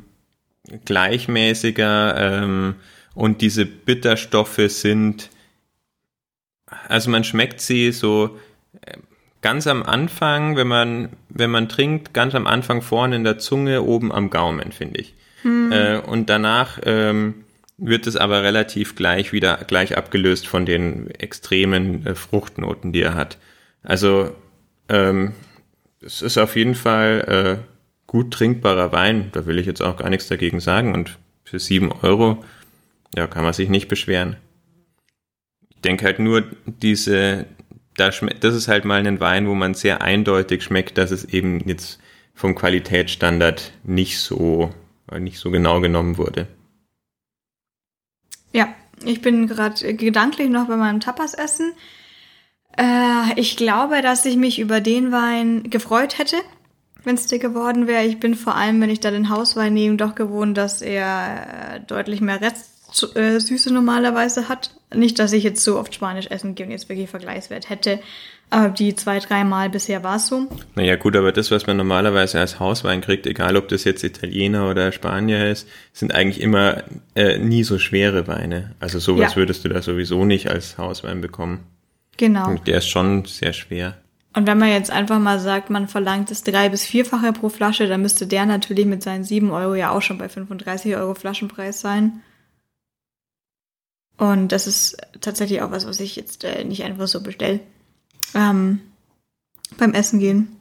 gleichmäßiger 0.85 2.17
ähm, 2.17 2.75
und 3.15 3.41
diese 3.43 3.67
Bitterstoffe 3.67 4.61
sind, 4.69 5.31
also 6.89 7.11
man 7.11 7.25
schmeckt 7.25 7.61
sie 7.61 7.93
so 7.93 8.39
ganz 9.43 9.67
am 9.67 9.83
Anfang, 9.83 10.57
wenn 10.57 10.69
man, 10.69 11.11
wenn 11.29 11.51
man 11.51 11.69
trinkt, 11.69 12.15
ganz 12.15 12.35
am 12.35 12.47
Anfang 12.47 12.83
vorne 12.83 13.17
in 13.17 13.25
der 13.25 13.39
Zunge, 13.39 13.83
oben 13.83 14.13
am 14.13 14.31
Gaumen, 14.31 14.73
finde 14.73 15.01
ich. 15.01 15.15
Äh, 15.73 15.99
und 15.99 16.29
danach 16.29 16.79
ähm, 16.85 17.45
wird 17.81 18.07
es 18.07 18.17
aber 18.17 18.43
relativ 18.43 18.95
gleich 18.95 19.33
wieder 19.33 19.57
gleich 19.67 19.97
abgelöst 19.97 20.47
von 20.47 20.67
den 20.67 21.11
extremen 21.13 22.07
äh, 22.07 22.15
Fruchtnoten, 22.15 22.93
die 22.93 23.03
er 23.03 23.15
hat. 23.15 23.39
Also 23.83 24.35
ähm, 24.89 25.33
es 26.03 26.23
ist 26.23 26.39
auf 26.39 26.57
jeden 26.57 26.75
Fall 26.75 27.61
äh, 27.63 27.71
gut 28.07 28.33
trinkbarer 28.33 28.93
Wein. 28.93 29.31
Da 29.33 29.47
will 29.47 29.59
ich 29.59 29.67
jetzt 29.67 29.83
auch 29.83 29.97
gar 29.97 30.11
nichts 30.11 30.29
dagegen 30.29 30.61
sagen. 30.61 30.95
Und 30.95 31.19
für 31.45 31.59
sieben 31.59 31.93
Euro, 31.93 32.45
ja, 33.17 33.27
kann 33.27 33.45
man 33.45 33.53
sich 33.53 33.69
nicht 33.69 33.89
beschweren. 33.89 34.37
Ich 35.71 35.81
denke 35.81 36.05
halt 36.05 36.19
nur, 36.19 36.45
diese, 36.67 37.47
da 37.97 38.11
das 38.11 38.55
ist 38.55 38.69
halt 38.69 38.85
mal 38.85 39.07
ein 39.07 39.21
Wein, 39.21 39.49
wo 39.49 39.55
man 39.55 39.75
sehr 39.75 40.03
eindeutig 40.03 40.63
schmeckt, 40.63 40.99
dass 40.99 41.11
es 41.11 41.25
eben 41.25 41.61
jetzt 41.67 41.99
vom 42.35 42.55
Qualitätsstandard 42.55 43.73
nicht 43.85 44.19
so, 44.19 44.73
nicht 45.19 45.39
so 45.39 45.51
genau 45.51 45.81
genommen 45.81 46.19
wurde. 46.19 46.47
Ja, 48.53 48.69
ich 49.05 49.21
bin 49.23 49.47
gerade 49.47 49.95
gedanklich 49.95 50.49
noch 50.49 50.67
bei 50.67 50.77
meinem 50.77 51.01
Tapas-Essen. 51.01 51.73
Äh, 52.77 53.35
ich 53.37 53.57
glaube, 53.57 54.03
dass 54.03 54.25
ich 54.25 54.37
mich 54.37 54.59
über 54.59 54.81
den 54.81 55.13
Wein 55.13 55.65
gefreut 55.71 56.19
hätte, 56.19 56.37
wenn 57.05 57.15
es 57.15 57.27
dir 57.27 57.39
geworden 57.39 57.87
wäre. 57.87 58.05
Ich 58.05 58.21
bin 58.21 58.35
vor 58.35 58.55
allem, 58.55 58.81
wenn 58.81 58.91
ich 58.91 59.01
da 59.01 59.11
den 59.11 59.31
Hauswein 59.31 59.75
nehme, 59.75 59.97
doch 59.97 60.15
gewohnt, 60.15 60.57
dass 60.57 60.83
er 60.83 61.77
äh, 61.77 61.81
deutlich 61.81 62.21
mehr 62.21 62.41
Restsüße 63.15 63.73
normalerweise 63.73 64.49
hat. 64.49 64.71
Nicht, 64.95 65.19
dass 65.19 65.33
ich 65.33 65.45
jetzt 65.45 65.63
so 65.63 65.79
oft 65.79 65.95
Spanisch 65.95 66.27
essen 66.29 66.55
gehe 66.55 66.67
und 66.67 66.73
jetzt 66.73 66.89
wirklich 66.89 67.09
Vergleichswert 67.11 67.69
hätte. 67.71 68.01
Aber 68.53 68.71
die 68.71 68.97
zwei, 68.97 69.21
dreimal 69.21 69.71
bisher 69.71 70.03
war 70.03 70.17
es 70.17 70.27
so. 70.27 70.49
Naja, 70.75 70.97
gut, 70.97 71.15
aber 71.15 71.31
das, 71.31 71.53
was 71.53 71.69
man 71.69 71.77
normalerweise 71.77 72.41
als 72.41 72.59
Hauswein 72.59 73.01
kriegt, 73.01 73.27
egal 73.27 73.57
ob 73.57 73.69
das 73.69 73.85
jetzt 73.85 74.03
Italiener 74.03 74.69
oder 74.69 74.91
Spanier 74.91 75.49
ist, 75.51 75.69
sind 75.93 76.13
eigentlich 76.13 76.41
immer 76.41 76.83
äh, 77.15 77.39
nie 77.39 77.63
so 77.63 77.79
schwere 77.79 78.27
Weine. 78.27 78.75
Also 78.81 78.99
sowas 78.99 79.33
Ja. 79.33 79.37
würdest 79.37 79.65
du 79.65 79.69
da 79.69 79.81
sowieso 79.83 80.25
nicht 80.25 80.51
als 80.51 80.79
Hauswein 80.79 81.21
bekommen. 81.21 81.61
Genau. 82.17 82.49
Und 82.49 82.67
der 82.67 82.79
ist 82.79 82.89
schon 82.89 83.25
sehr 83.25 83.53
schwer. 83.53 83.97
Und 84.35 84.47
wenn 84.49 84.59
man 84.59 84.69
jetzt 84.69 84.91
einfach 84.91 85.19
mal 85.21 85.39
sagt, 85.41 85.71
man 85.71 85.87
verlangt 85.89 86.31
das 86.31 86.43
drei- 86.43 86.69
bis 86.69 86.85
vierfache 86.85 87.33
pro 87.33 87.49
Flasche, 87.49 87.87
dann 87.89 88.03
müsste 88.03 88.27
der 88.27 88.47
natürlich 88.47 88.87
mit 88.87 89.03
seinen 89.03 89.25
7 89.25 89.51
Euro 89.53 89.75
ja 89.77 89.91
auch 89.91 90.03
schon 90.03 90.19
bei 90.19 90.29
35 90.29 90.97
Euro 90.97 91.15
Flaschenpreis 91.15 91.81
sein. 91.81 92.21
Und 94.21 94.53
das 94.53 94.67
ist 94.67 94.99
tatsächlich 95.23 95.63
auch 95.63 95.71
was, 95.71 95.87
was 95.87 95.99
ich 95.99 96.15
jetzt 96.15 96.45
äh, 96.45 96.63
nicht 96.65 96.85
einfach 96.85 97.09
so 97.09 97.23
bestelle. 97.23 97.61
Ähm, 98.35 98.81
beim 99.79 99.95
Essen 99.95 100.21
gehen. 100.21 100.57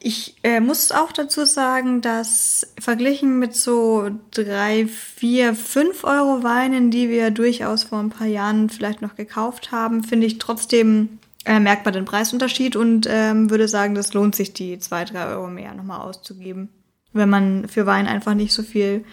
Ich 0.00 0.36
äh, 0.42 0.60
muss 0.60 0.92
auch 0.92 1.12
dazu 1.12 1.44
sagen, 1.44 2.00
dass 2.00 2.72
verglichen 2.80 3.38
mit 3.38 3.54
so 3.54 4.08
drei, 4.30 4.86
vier, 4.86 5.54
fünf 5.54 6.04
Euro 6.04 6.42
Weinen, 6.42 6.90
die 6.90 7.10
wir 7.10 7.30
durchaus 7.30 7.84
vor 7.84 7.98
ein 7.98 8.08
paar 8.08 8.28
Jahren 8.28 8.70
vielleicht 8.70 9.02
noch 9.02 9.14
gekauft 9.14 9.70
haben, 9.70 10.02
finde 10.04 10.26
ich 10.26 10.38
trotzdem 10.38 11.18
äh, 11.44 11.60
merkt 11.60 11.84
man 11.84 11.92
den 11.92 12.06
Preisunterschied 12.06 12.76
und 12.76 13.06
ähm, 13.10 13.50
würde 13.50 13.68
sagen, 13.68 13.94
das 13.94 14.14
lohnt 14.14 14.34
sich, 14.34 14.54
die 14.54 14.78
zwei, 14.78 15.04
drei 15.04 15.26
Euro 15.26 15.48
mehr 15.48 15.74
nochmal 15.74 16.00
auszugeben, 16.00 16.70
wenn 17.12 17.28
man 17.28 17.68
für 17.68 17.84
Wein 17.84 18.06
einfach 18.06 18.32
nicht 18.32 18.54
so 18.54 18.62
viel 18.62 19.04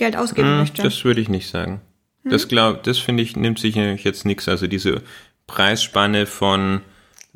Geld 0.00 0.16
ausgeben 0.16 0.48
hm, 0.48 0.58
möchte. 0.58 0.82
Das 0.82 1.04
würde 1.04 1.20
ich 1.20 1.28
nicht 1.28 1.48
sagen. 1.48 1.80
Hm? 2.24 2.32
Das 2.32 2.48
glaub, 2.48 2.82
das 2.82 2.98
finde 2.98 3.22
ich, 3.22 3.36
nimmt 3.36 3.60
sich 3.60 3.76
jetzt 3.76 4.24
nichts. 4.24 4.48
Also 4.48 4.66
diese 4.66 5.02
Preisspanne 5.46 6.26
von 6.26 6.80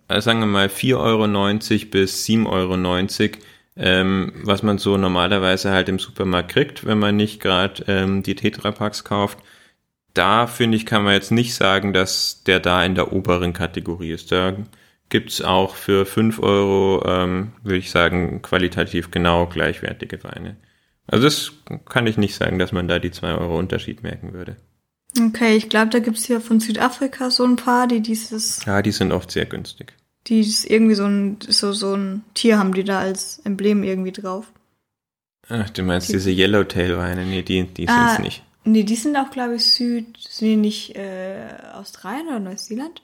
äh, 0.08 0.20
sagen 0.20 0.40
wir 0.40 0.46
mal 0.46 0.66
4,90 0.66 0.96
Euro 0.96 1.90
bis 1.90 2.26
7,90 2.26 2.46
Euro, 2.46 3.38
ähm, 3.76 4.32
was 4.44 4.62
man 4.62 4.78
so 4.78 4.96
normalerweise 4.96 5.70
halt 5.70 5.88
im 5.88 5.98
Supermarkt 5.98 6.50
kriegt, 6.52 6.86
wenn 6.86 6.98
man 6.98 7.16
nicht 7.16 7.40
gerade 7.40 7.84
ähm, 7.88 8.22
die 8.22 8.34
Tetrapacks 8.34 9.04
kauft. 9.04 9.38
Da 10.12 10.46
finde 10.46 10.76
ich, 10.76 10.86
kann 10.86 11.02
man 11.02 11.14
jetzt 11.14 11.32
nicht 11.32 11.54
sagen, 11.54 11.92
dass 11.92 12.44
der 12.44 12.60
da 12.60 12.84
in 12.84 12.94
der 12.94 13.12
oberen 13.12 13.52
Kategorie 13.52 14.12
ist. 14.12 14.30
Da 14.30 14.56
gibt's 15.08 15.42
auch 15.42 15.74
für 15.74 16.06
5 16.06 16.38
Euro, 16.40 17.04
ähm, 17.06 17.52
würde 17.62 17.78
ich 17.78 17.90
sagen, 17.90 18.40
qualitativ 18.42 19.10
genau 19.10 19.46
gleichwertige 19.46 20.22
Weine. 20.22 20.56
Also 21.06 21.24
das 21.24 21.52
kann 21.88 22.06
ich 22.06 22.16
nicht 22.16 22.34
sagen, 22.34 22.58
dass 22.58 22.72
man 22.72 22.88
da 22.88 22.98
die 22.98 23.10
2 23.10 23.34
Euro 23.34 23.58
Unterschied 23.58 24.02
merken 24.02 24.32
würde. 24.32 24.56
Okay, 25.18 25.56
ich 25.56 25.68
glaube, 25.68 25.90
da 25.90 26.00
gibt's 26.00 26.24
hier 26.24 26.40
von 26.40 26.60
Südafrika 26.60 27.30
so 27.30 27.44
ein 27.44 27.56
paar, 27.56 27.86
die 27.86 28.00
dieses. 28.00 28.64
Ja, 28.64 28.82
die 28.82 28.90
sind 28.90 29.12
oft 29.12 29.30
sehr 29.30 29.46
günstig. 29.46 29.94
Die 30.26 30.40
ist 30.40 30.68
irgendwie 30.68 30.94
so 30.94 31.04
ein, 31.04 31.38
so, 31.46 31.72
so 31.72 31.94
ein 31.94 32.22
Tier 32.34 32.58
haben 32.58 32.72
die 32.72 32.84
da 32.84 33.00
als 33.00 33.40
Emblem 33.44 33.84
irgendwie 33.84 34.12
drauf. 34.12 34.50
Ach, 35.48 35.68
du 35.70 35.82
meinst 35.82 36.08
die, 36.08 36.14
diese 36.14 36.30
Yellowtail-Weine? 36.30 37.26
Nee, 37.26 37.42
die, 37.42 37.64
die 37.64 37.86
ah, 37.88 38.08
sind's 38.08 38.22
nicht. 38.24 38.42
Nee, 38.64 38.82
die 38.82 38.96
sind 38.96 39.16
auch, 39.16 39.30
glaube 39.30 39.56
ich, 39.56 39.64
Süd, 39.64 40.16
sind 40.18 40.48
die 40.48 40.56
nicht 40.56 40.96
äh, 40.96 41.46
Australien 41.74 42.28
oder 42.28 42.40
Neuseeland? 42.40 43.02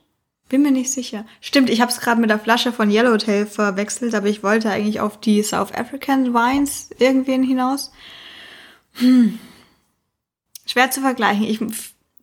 Bin 0.50 0.62
mir 0.62 0.72
nicht 0.72 0.90
sicher. 0.90 1.24
Stimmt, 1.40 1.70
ich 1.70 1.80
habe 1.80 1.92
es 1.92 2.00
gerade 2.00 2.20
mit 2.20 2.28
der 2.28 2.40
Flasche 2.40 2.72
von 2.72 2.90
Yellowtail 2.90 3.46
verwechselt, 3.46 4.16
aber 4.16 4.26
ich 4.26 4.42
wollte 4.42 4.68
eigentlich 4.68 4.98
auf 4.98 5.20
die 5.20 5.44
South 5.44 5.72
African 5.72 6.34
Wines 6.34 6.90
irgendwen 6.98 7.44
hinaus. 7.44 7.92
Hm. 8.94 9.38
Schwer 10.66 10.90
zu 10.90 11.02
vergleichen. 11.02 11.44
Ich, 11.44 11.60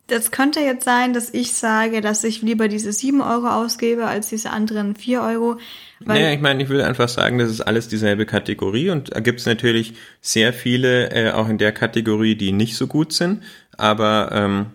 das 0.08 0.32
könnte 0.32 0.60
jetzt 0.60 0.84
sein, 0.84 1.14
dass 1.14 1.34
ich 1.34 1.54
sage, 1.54 2.02
dass 2.02 2.26
ich 2.26 2.42
lieber 2.42 2.68
diese 2.68 2.92
7 2.92 3.22
Euro 3.22 3.48
ausgebe 3.48 4.08
als 4.08 4.28
diese 4.28 4.50
anderen 4.50 4.98
4 4.98 5.22
Euro. 5.22 5.58
Weil 6.02 6.22
naja, 6.22 6.34
ich 6.34 6.42
meine, 6.42 6.62
ich 6.62 6.68
will 6.68 6.82
einfach 6.82 7.08
sagen, 7.08 7.38
das 7.38 7.50
ist 7.50 7.62
alles 7.62 7.88
dieselbe 7.88 8.26
Kategorie 8.26 8.90
und 8.90 9.16
da 9.16 9.22
gibt 9.22 9.40
es 9.40 9.46
natürlich 9.46 9.94
sehr 10.20 10.52
viele, 10.52 11.12
äh, 11.12 11.32
auch 11.32 11.48
in 11.48 11.60
der 11.60 11.72
Kategorie, 11.72 12.36
die 12.36 12.52
nicht 12.52 12.76
so 12.76 12.88
gut 12.88 13.14
sind. 13.14 13.44
Aber 13.78 14.32
ähm, 14.34 14.66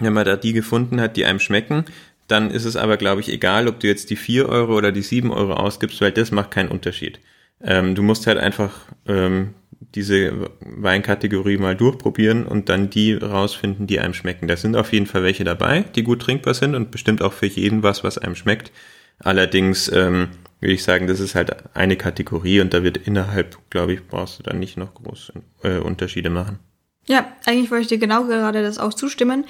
wenn 0.00 0.12
man 0.12 0.26
da 0.26 0.36
die 0.36 0.52
gefunden 0.52 1.00
hat, 1.00 1.16
die 1.16 1.24
einem 1.24 1.40
schmecken, 1.40 1.86
dann 2.28 2.50
ist 2.50 2.64
es 2.64 2.76
aber, 2.76 2.96
glaube 2.96 3.20
ich, 3.20 3.30
egal, 3.30 3.68
ob 3.68 3.80
du 3.80 3.86
jetzt 3.86 4.10
die 4.10 4.16
4 4.16 4.48
Euro 4.48 4.76
oder 4.76 4.92
die 4.92 5.02
7 5.02 5.30
Euro 5.30 5.54
ausgibst, 5.54 6.00
weil 6.00 6.12
das 6.12 6.30
macht 6.30 6.50
keinen 6.50 6.70
Unterschied. 6.70 7.20
Ähm, 7.62 7.94
du 7.94 8.02
musst 8.02 8.26
halt 8.26 8.38
einfach 8.38 8.72
ähm, 9.06 9.54
diese 9.94 10.50
Weinkategorie 10.60 11.58
mal 11.58 11.76
durchprobieren 11.76 12.46
und 12.46 12.68
dann 12.68 12.90
die 12.90 13.14
rausfinden, 13.14 13.86
die 13.86 14.00
einem 14.00 14.14
schmecken. 14.14 14.48
Da 14.48 14.56
sind 14.56 14.76
auf 14.76 14.92
jeden 14.92 15.06
Fall 15.06 15.22
welche 15.22 15.44
dabei, 15.44 15.82
die 15.94 16.02
gut 16.02 16.22
trinkbar 16.22 16.54
sind 16.54 16.74
und 16.74 16.90
bestimmt 16.90 17.22
auch 17.22 17.32
für 17.32 17.46
jeden 17.46 17.82
was, 17.82 18.02
was 18.02 18.18
einem 18.18 18.34
schmeckt. 18.34 18.72
Allerdings 19.18 19.88
ähm, 19.88 20.28
würde 20.60 20.74
ich 20.74 20.82
sagen, 20.82 21.06
das 21.06 21.20
ist 21.20 21.34
halt 21.34 21.76
eine 21.76 21.96
Kategorie 21.96 22.60
und 22.60 22.74
da 22.74 22.82
wird 22.82 22.96
innerhalb, 22.96 23.58
glaube 23.70 23.94
ich, 23.94 24.06
brauchst 24.06 24.38
du 24.38 24.42
dann 24.42 24.58
nicht 24.58 24.76
noch 24.76 24.94
große 24.94 25.32
äh, 25.62 25.78
Unterschiede 25.78 26.30
machen. 26.30 26.58
Ja, 27.06 27.26
eigentlich 27.44 27.70
wollte 27.70 27.82
ich 27.82 27.88
dir 27.88 27.98
genau 27.98 28.24
gerade 28.24 28.62
das 28.62 28.78
auch 28.78 28.94
zustimmen. 28.94 29.44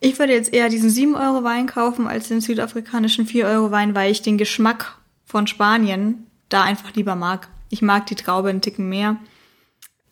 Ich 0.00 0.18
würde 0.18 0.34
jetzt 0.34 0.52
eher 0.52 0.68
diesen 0.68 0.90
7 0.90 1.14
Euro 1.14 1.42
Wein 1.42 1.66
kaufen 1.66 2.06
als 2.06 2.28
den 2.28 2.40
südafrikanischen 2.40 3.26
4 3.26 3.46
Euro 3.46 3.70
Wein, 3.70 3.94
weil 3.94 4.12
ich 4.12 4.22
den 4.22 4.38
Geschmack 4.38 4.98
von 5.24 5.46
Spanien 5.46 6.26
da 6.48 6.62
einfach 6.62 6.94
lieber 6.94 7.16
mag. 7.16 7.48
Ich 7.70 7.82
mag 7.82 8.06
die 8.06 8.14
Traube 8.14 8.50
einen 8.50 8.60
Ticken 8.60 8.88
mehr. 8.88 9.16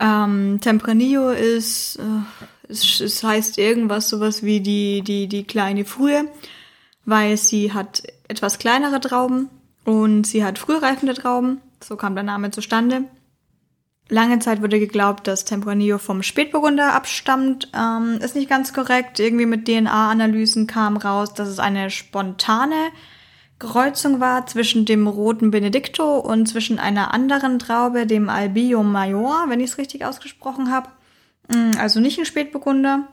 Ähm, 0.00 0.58
Tempranillo 0.60 1.30
ist, 1.30 1.96
äh, 1.96 2.68
es, 2.68 3.00
es 3.00 3.22
heißt 3.22 3.58
irgendwas 3.58 4.08
sowas 4.08 4.42
wie 4.42 4.60
die, 4.60 5.02
die, 5.02 5.28
die 5.28 5.44
kleine 5.44 5.84
Frühe, 5.84 6.28
weil 7.04 7.36
sie 7.36 7.72
hat 7.72 8.02
etwas 8.26 8.58
kleinere 8.58 9.00
Trauben 9.00 9.48
und 9.84 10.26
sie 10.26 10.44
hat 10.44 10.58
frühreifende 10.58 11.14
Trauben. 11.14 11.60
So 11.82 11.96
kam 11.96 12.14
der 12.14 12.24
Name 12.24 12.50
zustande. 12.50 13.04
Lange 14.08 14.38
Zeit 14.38 14.60
wurde 14.60 14.78
geglaubt, 14.78 15.26
dass 15.26 15.46
Tempranillo 15.46 15.98
vom 15.98 16.22
Spätburgunder 16.22 16.92
abstammt. 16.92 17.68
Ähm, 17.74 18.18
ist 18.20 18.34
nicht 18.36 18.50
ganz 18.50 18.74
korrekt. 18.74 19.18
Irgendwie 19.18 19.46
mit 19.46 19.66
DNA-Analysen 19.66 20.66
kam 20.66 20.96
raus, 20.96 21.32
dass 21.32 21.48
es 21.48 21.58
eine 21.58 21.90
spontane 21.90 22.90
Kreuzung 23.58 24.20
war 24.20 24.46
zwischen 24.46 24.84
dem 24.84 25.06
roten 25.06 25.50
Benedicto 25.50 26.18
und 26.18 26.46
zwischen 26.46 26.78
einer 26.78 27.14
anderen 27.14 27.58
Traube, 27.58 28.06
dem 28.06 28.28
Albio 28.28 28.82
Major, 28.82 29.46
wenn 29.48 29.60
ich 29.60 29.70
es 29.70 29.78
richtig 29.78 30.04
ausgesprochen 30.04 30.70
habe. 30.70 30.88
Mm, 31.48 31.78
also 31.78 32.00
nicht 32.00 32.18
ein 32.18 32.26
Spätburgunder, 32.26 33.08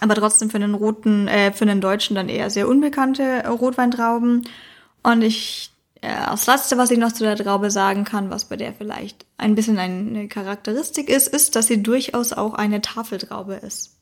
aber 0.00 0.14
trotzdem 0.14 0.50
für 0.50 0.58
den 0.58 0.74
roten, 0.74 1.28
äh, 1.28 1.52
für 1.52 1.66
den 1.66 1.80
Deutschen 1.80 2.16
dann 2.16 2.28
eher 2.28 2.48
sehr 2.48 2.68
unbekannte 2.68 3.46
Rotweintrauben. 3.48 4.48
Und 5.02 5.22
ich, 5.22 5.70
das 6.06 6.46
letzte, 6.46 6.78
was 6.78 6.90
ich 6.90 6.98
noch 6.98 7.12
zu 7.12 7.24
der 7.24 7.36
Traube 7.36 7.70
sagen 7.70 8.04
kann, 8.04 8.30
was 8.30 8.44
bei 8.44 8.56
der 8.56 8.72
vielleicht 8.72 9.26
ein 9.38 9.54
bisschen 9.54 9.78
eine 9.78 10.28
Charakteristik 10.28 11.08
ist, 11.08 11.28
ist, 11.28 11.56
dass 11.56 11.66
sie 11.66 11.82
durchaus 11.82 12.32
auch 12.32 12.54
eine 12.54 12.80
Tafeltraube 12.80 13.54
ist. 13.54 13.96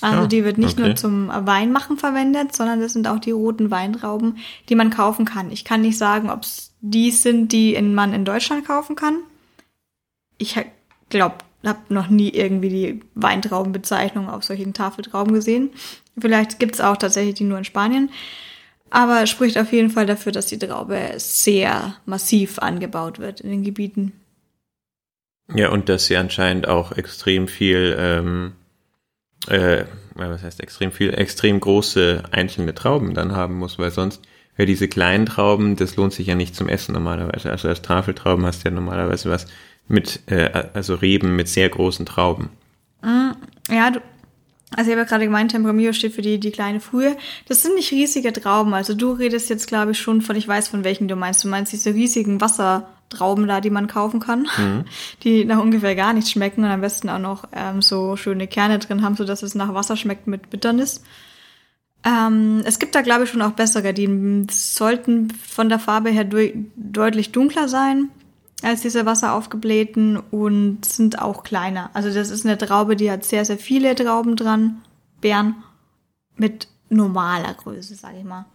Also 0.00 0.22
ja, 0.22 0.26
die 0.26 0.44
wird 0.44 0.58
nicht 0.58 0.78
okay. 0.78 0.88
nur 0.88 0.96
zum 0.96 1.28
Weinmachen 1.28 1.96
verwendet, 1.96 2.54
sondern 2.54 2.80
das 2.80 2.92
sind 2.92 3.08
auch 3.08 3.20
die 3.20 3.30
roten 3.30 3.70
Weintrauben, 3.70 4.38
die 4.68 4.74
man 4.74 4.90
kaufen 4.90 5.24
kann. 5.24 5.50
Ich 5.50 5.64
kann 5.64 5.80
nicht 5.80 5.96
sagen, 5.96 6.30
ob 6.30 6.42
es 6.42 6.74
die 6.80 7.10
sind, 7.10 7.52
die 7.52 7.80
man 7.80 8.12
in 8.12 8.24
Deutschland 8.24 8.66
kaufen 8.66 8.96
kann. 8.96 9.18
Ich 10.36 10.58
glaube, 11.08 11.36
habe 11.64 11.78
noch 11.88 12.08
nie 12.08 12.28
irgendwie 12.28 12.68
die 12.68 13.00
Weintraubenbezeichnung 13.14 14.28
auf 14.28 14.44
solchen 14.44 14.74
Tafeltrauben 14.74 15.32
gesehen. 15.32 15.70
Vielleicht 16.18 16.58
gibt's 16.58 16.80
auch 16.80 16.96
tatsächlich 16.96 17.34
die 17.34 17.44
nur 17.44 17.58
in 17.58 17.64
Spanien. 17.64 18.10
Aber 18.90 19.22
es 19.22 19.30
spricht 19.30 19.58
auf 19.58 19.72
jeden 19.72 19.90
Fall 19.90 20.06
dafür, 20.06 20.32
dass 20.32 20.46
die 20.46 20.58
Traube 20.58 21.14
sehr 21.16 21.96
massiv 22.06 22.58
angebaut 22.58 23.18
wird 23.18 23.40
in 23.40 23.50
den 23.50 23.62
Gebieten. 23.64 24.12
Ja, 25.54 25.70
und 25.70 25.88
dass 25.88 26.06
sie 26.06 26.16
anscheinend 26.16 26.68
auch 26.68 26.92
extrem 26.92 27.48
viel 27.48 27.96
ähm, 27.98 28.52
äh, 29.48 29.84
was 30.14 30.42
heißt 30.42 30.60
extrem 30.60 30.92
viel, 30.92 31.12
extrem 31.12 31.60
große 31.60 32.22
einzelne 32.30 32.74
Trauben 32.74 33.14
dann 33.14 33.32
haben 33.32 33.54
muss, 33.56 33.78
weil 33.78 33.90
sonst 33.90 34.22
ja 34.56 34.64
diese 34.64 34.88
kleinen 34.88 35.26
Trauben, 35.26 35.76
das 35.76 35.96
lohnt 35.96 36.12
sich 36.12 36.26
ja 36.26 36.34
nicht 36.34 36.54
zum 36.54 36.68
Essen 36.68 36.92
normalerweise. 36.92 37.50
Also 37.50 37.68
als 37.68 37.82
Tafeltrauben 37.82 38.46
hast 38.46 38.64
du 38.64 38.68
ja 38.68 38.74
normalerweise 38.74 39.30
was 39.30 39.46
mit, 39.88 40.20
äh, 40.26 40.68
also 40.72 40.94
Reben 40.94 41.36
mit 41.36 41.48
sehr 41.48 41.68
großen 41.68 42.06
Trauben. 42.06 42.50
Mm, 43.02 43.32
ja, 43.70 43.90
du, 43.90 44.00
also 44.76 44.90
ich 44.90 44.96
habe 44.96 45.02
ja 45.02 45.08
gerade 45.08 45.24
gemeint, 45.24 45.52
Tempranillo 45.52 45.92
steht 45.92 46.14
für 46.14 46.22
die, 46.22 46.38
die 46.38 46.50
kleine 46.50 46.80
Frühe. 46.80 47.16
Das 47.48 47.62
sind 47.62 47.74
nicht 47.74 47.92
riesige 47.92 48.32
Trauben. 48.32 48.74
Also 48.74 48.94
du 48.94 49.12
redest 49.12 49.50
jetzt, 49.50 49.66
glaube 49.66 49.92
ich, 49.92 49.98
schon 49.98 50.20
von, 50.20 50.36
ich 50.36 50.46
weiß 50.46 50.68
von 50.68 50.84
welchen 50.84 51.08
du 51.08 51.16
meinst. 51.16 51.44
Du 51.44 51.48
meinst 51.48 51.72
diese 51.72 51.94
riesigen 51.94 52.40
Wassertrauben 52.40 53.46
da, 53.46 53.60
die 53.60 53.70
man 53.70 53.86
kaufen 53.86 54.20
kann, 54.20 54.48
mhm. 54.56 54.84
die 55.22 55.44
nach 55.44 55.60
ungefähr 55.60 55.94
gar 55.94 56.12
nichts 56.12 56.30
schmecken 56.30 56.64
und 56.64 56.70
am 56.70 56.80
besten 56.80 57.08
auch 57.08 57.18
noch 57.18 57.48
ähm, 57.52 57.82
so 57.82 58.16
schöne 58.16 58.46
Kerne 58.46 58.78
drin 58.78 59.02
haben, 59.02 59.16
so 59.16 59.24
dass 59.24 59.42
es 59.42 59.54
nach 59.54 59.74
Wasser 59.74 59.96
schmeckt 59.96 60.26
mit 60.26 60.50
Bitternis. 60.50 61.02
Ähm, 62.04 62.62
es 62.64 62.78
gibt 62.78 62.94
da, 62.94 63.00
glaube 63.00 63.24
ich, 63.24 63.30
schon 63.30 63.42
auch 63.42 63.52
bessere. 63.52 63.94
Die 63.94 64.46
sollten 64.50 65.30
von 65.30 65.68
der 65.68 65.78
Farbe 65.78 66.10
her 66.10 66.26
deutlich 66.76 67.32
dunkler 67.32 67.68
sein 67.68 68.10
als 68.62 68.82
diese 68.82 69.04
wasseraufgeblähten 69.04 70.16
und 70.16 70.84
sind 70.84 71.20
auch 71.20 71.42
kleiner. 71.42 71.90
Also 71.92 72.12
das 72.12 72.30
ist 72.30 72.46
eine 72.46 72.58
Traube, 72.58 72.96
die 72.96 73.10
hat 73.10 73.24
sehr, 73.24 73.44
sehr 73.44 73.58
viele 73.58 73.94
Trauben 73.94 74.36
dran, 74.36 74.82
Beeren, 75.20 75.56
mit 76.36 76.68
normaler 76.88 77.54
Größe, 77.54 77.94
sage 77.94 78.18
ich 78.18 78.24
mal. 78.24 78.46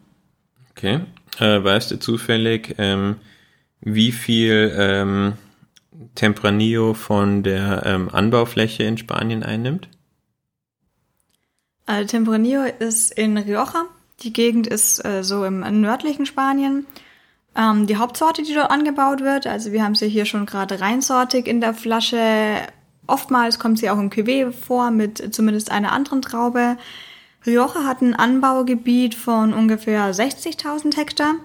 Okay. 0.71 1.01
Äh, 1.39 1.63
weißt 1.63 1.91
du 1.91 1.99
zufällig, 1.99 2.75
ähm, 2.77 3.17
wie 3.81 4.11
viel 4.11 4.73
ähm, 4.77 5.33
Tempranillo 6.15 6.93
von 6.93 7.43
der 7.43 7.83
ähm, 7.85 8.09
Anbaufläche 8.09 8.83
in 8.83 8.97
Spanien 8.97 9.43
einnimmt? 9.43 9.89
Also 11.85 12.07
Tempranillo 12.07 12.63
ist 12.79 13.11
in 13.11 13.37
Rioja. 13.37 13.85
Die 14.21 14.33
Gegend 14.33 14.67
ist 14.67 15.03
äh, 15.05 15.23
so 15.23 15.45
im 15.45 15.59
nördlichen 15.81 16.25
Spanien. 16.25 16.85
Ähm, 17.55 17.87
die 17.87 17.97
Hauptsorte, 17.97 18.43
die 18.43 18.53
dort 18.53 18.71
angebaut 18.71 19.21
wird, 19.21 19.47
also 19.47 19.71
wir 19.71 19.83
haben 19.83 19.95
sie 19.95 20.07
hier 20.07 20.25
schon 20.25 20.45
gerade 20.45 20.81
reinsortig 20.81 21.47
in 21.47 21.61
der 21.61 21.73
Flasche. 21.73 22.17
Oftmals 23.07 23.59
kommt 23.59 23.79
sie 23.79 23.89
auch 23.89 23.97
im 23.97 24.09
Cuvée 24.09 24.51
vor 24.51 24.91
mit 24.91 25.33
zumindest 25.33 25.71
einer 25.71 25.91
anderen 25.91 26.21
Traube. 26.21 26.77
Rioja 27.45 27.85
hat 27.85 28.01
ein 28.01 28.15
Anbaugebiet 28.15 29.15
von 29.15 29.53
ungefähr 29.53 30.13
60.000 30.13 30.95
Hektar. 30.97 31.35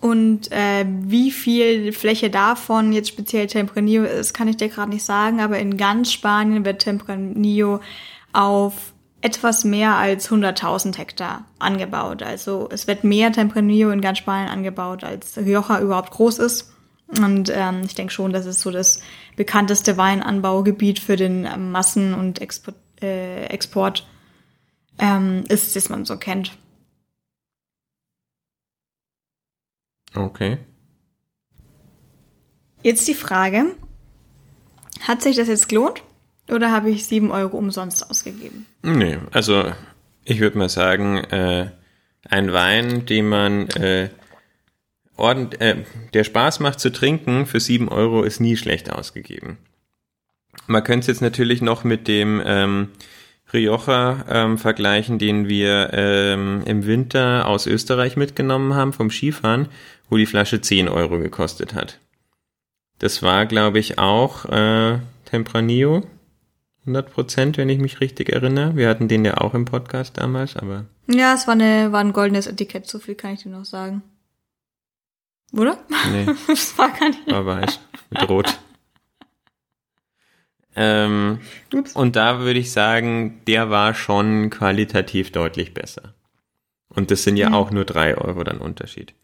Und 0.00 0.52
äh, 0.52 0.84
wie 0.86 1.30
viel 1.30 1.92
Fläche 1.92 2.28
davon 2.28 2.92
jetzt 2.92 3.08
speziell 3.08 3.46
Tempranillo 3.46 4.04
ist, 4.04 4.34
kann 4.34 4.46
ich 4.46 4.58
dir 4.58 4.68
gerade 4.68 4.90
nicht 4.90 5.04
sagen, 5.04 5.40
aber 5.40 5.58
in 5.58 5.78
ganz 5.78 6.12
Spanien 6.12 6.64
wird 6.64 6.82
Tempranillo 6.82 7.80
auf 8.34 8.92
etwas 9.20 9.64
mehr 9.64 9.96
als 9.96 10.30
100.000 10.30 10.96
Hektar 10.96 11.44
angebaut. 11.58 12.22
Also 12.22 12.68
es 12.70 12.86
wird 12.86 13.04
mehr 13.04 13.32
Tempranillo 13.32 13.90
in 13.90 14.00
ganz 14.00 14.18
Spanien 14.18 14.48
angebaut, 14.48 15.02
als 15.02 15.36
Rioja 15.36 15.80
überhaupt 15.80 16.10
groß 16.10 16.38
ist. 16.38 16.72
Und 17.18 17.50
ähm, 17.52 17.82
ich 17.84 17.94
denke 17.94 18.12
schon, 18.12 18.32
das 18.32 18.46
ist 18.46 18.60
so 18.60 18.70
das 18.70 19.00
bekannteste 19.34 19.96
Weinanbaugebiet 19.96 20.98
für 20.98 21.16
den 21.16 21.46
ähm, 21.46 21.72
Massen- 21.72 22.14
und 22.14 22.40
Export, 22.40 22.76
äh, 23.00 23.46
Export 23.46 24.06
ähm, 24.98 25.44
ist, 25.48 25.74
das 25.74 25.88
man 25.88 26.04
so 26.04 26.16
kennt. 26.16 26.56
Okay. 30.14 30.58
Jetzt 32.82 33.08
die 33.08 33.14
Frage, 33.14 33.74
hat 35.00 35.22
sich 35.22 35.36
das 35.36 35.48
jetzt 35.48 35.68
gelohnt 35.68 36.02
oder 36.48 36.72
habe 36.72 36.90
ich 36.90 37.06
sieben 37.06 37.30
Euro 37.30 37.56
umsonst 37.56 38.08
ausgegeben? 38.10 38.66
Nee, 38.82 39.18
also 39.32 39.72
ich 40.24 40.40
würde 40.40 40.58
mal 40.58 40.68
sagen, 40.68 41.18
äh, 41.24 41.70
ein 42.28 42.52
Wein, 42.52 43.06
den 43.06 43.28
man 43.28 43.68
äh, 43.70 44.10
ordent, 45.16 45.60
äh, 45.60 45.84
der 46.14 46.24
Spaß 46.24 46.60
macht 46.60 46.80
zu 46.80 46.90
trinken, 46.90 47.46
für 47.46 47.60
sieben 47.60 47.88
Euro 47.88 48.22
ist 48.22 48.40
nie 48.40 48.56
schlecht 48.56 48.90
ausgegeben. 48.90 49.58
Man 50.66 50.84
könnte 50.84 51.00
es 51.00 51.06
jetzt 51.06 51.22
natürlich 51.22 51.62
noch 51.62 51.84
mit 51.84 52.08
dem 52.08 52.42
ähm, 52.44 52.88
Rioja 53.52 54.24
ähm, 54.28 54.58
vergleichen, 54.58 55.18
den 55.18 55.48
wir 55.48 55.90
ähm, 55.92 56.62
im 56.66 56.86
Winter 56.86 57.46
aus 57.46 57.66
Österreich 57.66 58.16
mitgenommen 58.16 58.74
haben 58.74 58.92
vom 58.92 59.10
Skifahren, 59.10 59.68
wo 60.10 60.16
die 60.16 60.26
Flasche 60.26 60.60
10 60.60 60.88
Euro 60.88 61.18
gekostet 61.18 61.74
hat. 61.74 61.98
Das 62.98 63.22
war, 63.22 63.46
glaube 63.46 63.78
ich, 63.78 63.98
auch 63.98 64.44
äh, 64.46 64.98
Tempranillo, 65.24 66.04
100 66.88 67.12
Prozent, 67.12 67.58
wenn 67.58 67.68
ich 67.68 67.78
mich 67.78 68.00
richtig 68.00 68.30
erinnere. 68.32 68.74
Wir 68.76 68.88
hatten 68.88 69.08
den 69.08 69.24
ja 69.24 69.36
auch 69.38 69.54
im 69.54 69.64
Podcast 69.66 70.16
damals, 70.18 70.56
aber... 70.56 70.86
Ja, 71.06 71.34
es 71.34 71.46
war, 71.46 71.52
eine, 71.54 71.92
war 71.92 72.00
ein 72.00 72.12
goldenes 72.12 72.46
Etikett, 72.46 72.86
so 72.86 72.98
viel 72.98 73.14
kann 73.14 73.34
ich 73.34 73.42
dir 73.42 73.50
noch 73.50 73.64
sagen. 73.64 74.02
Oder? 75.52 75.78
Nee. 76.10 76.26
das 76.46 76.76
war 76.78 76.90
gar 76.90 77.08
nicht. 77.10 77.30
War 77.30 77.44
weiß, 77.46 77.78
mit 78.10 78.28
Rot. 78.28 78.58
Ähm, 80.76 81.40
Ups. 81.74 81.94
und 81.94 82.14
da 82.16 82.40
würde 82.40 82.58
ich 82.60 82.70
sagen, 82.72 83.40
der 83.46 83.68
war 83.68 83.94
schon 83.94 84.48
qualitativ 84.50 85.32
deutlich 85.32 85.74
besser. 85.74 86.14
Und 86.88 87.10
das 87.10 87.24
sind 87.24 87.36
ja 87.36 87.48
Mhm. 87.50 87.54
auch 87.54 87.70
nur 87.70 87.84
drei 87.84 88.16
Euro 88.16 88.44
dann 88.44 88.58
Unterschied. 88.58 89.14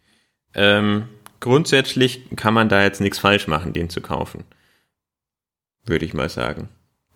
Ähm, 0.54 1.09
grundsätzlich 1.40 2.28
kann 2.37 2.54
man 2.54 2.68
da 2.68 2.83
jetzt 2.83 3.00
nichts 3.00 3.18
falsch 3.18 3.47
machen, 3.47 3.73
den 3.73 3.88
zu 3.88 4.00
kaufen. 4.00 4.44
Würde 5.85 6.04
ich 6.04 6.14
mal 6.14 6.28
sagen. 6.28 6.68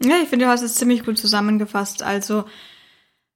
Ja, 0.02 0.16
ich 0.22 0.28
finde, 0.28 0.46
du 0.46 0.50
hast 0.50 0.62
es 0.62 0.76
ziemlich 0.76 1.04
gut 1.04 1.18
zusammengefasst. 1.18 2.02
Also, 2.02 2.44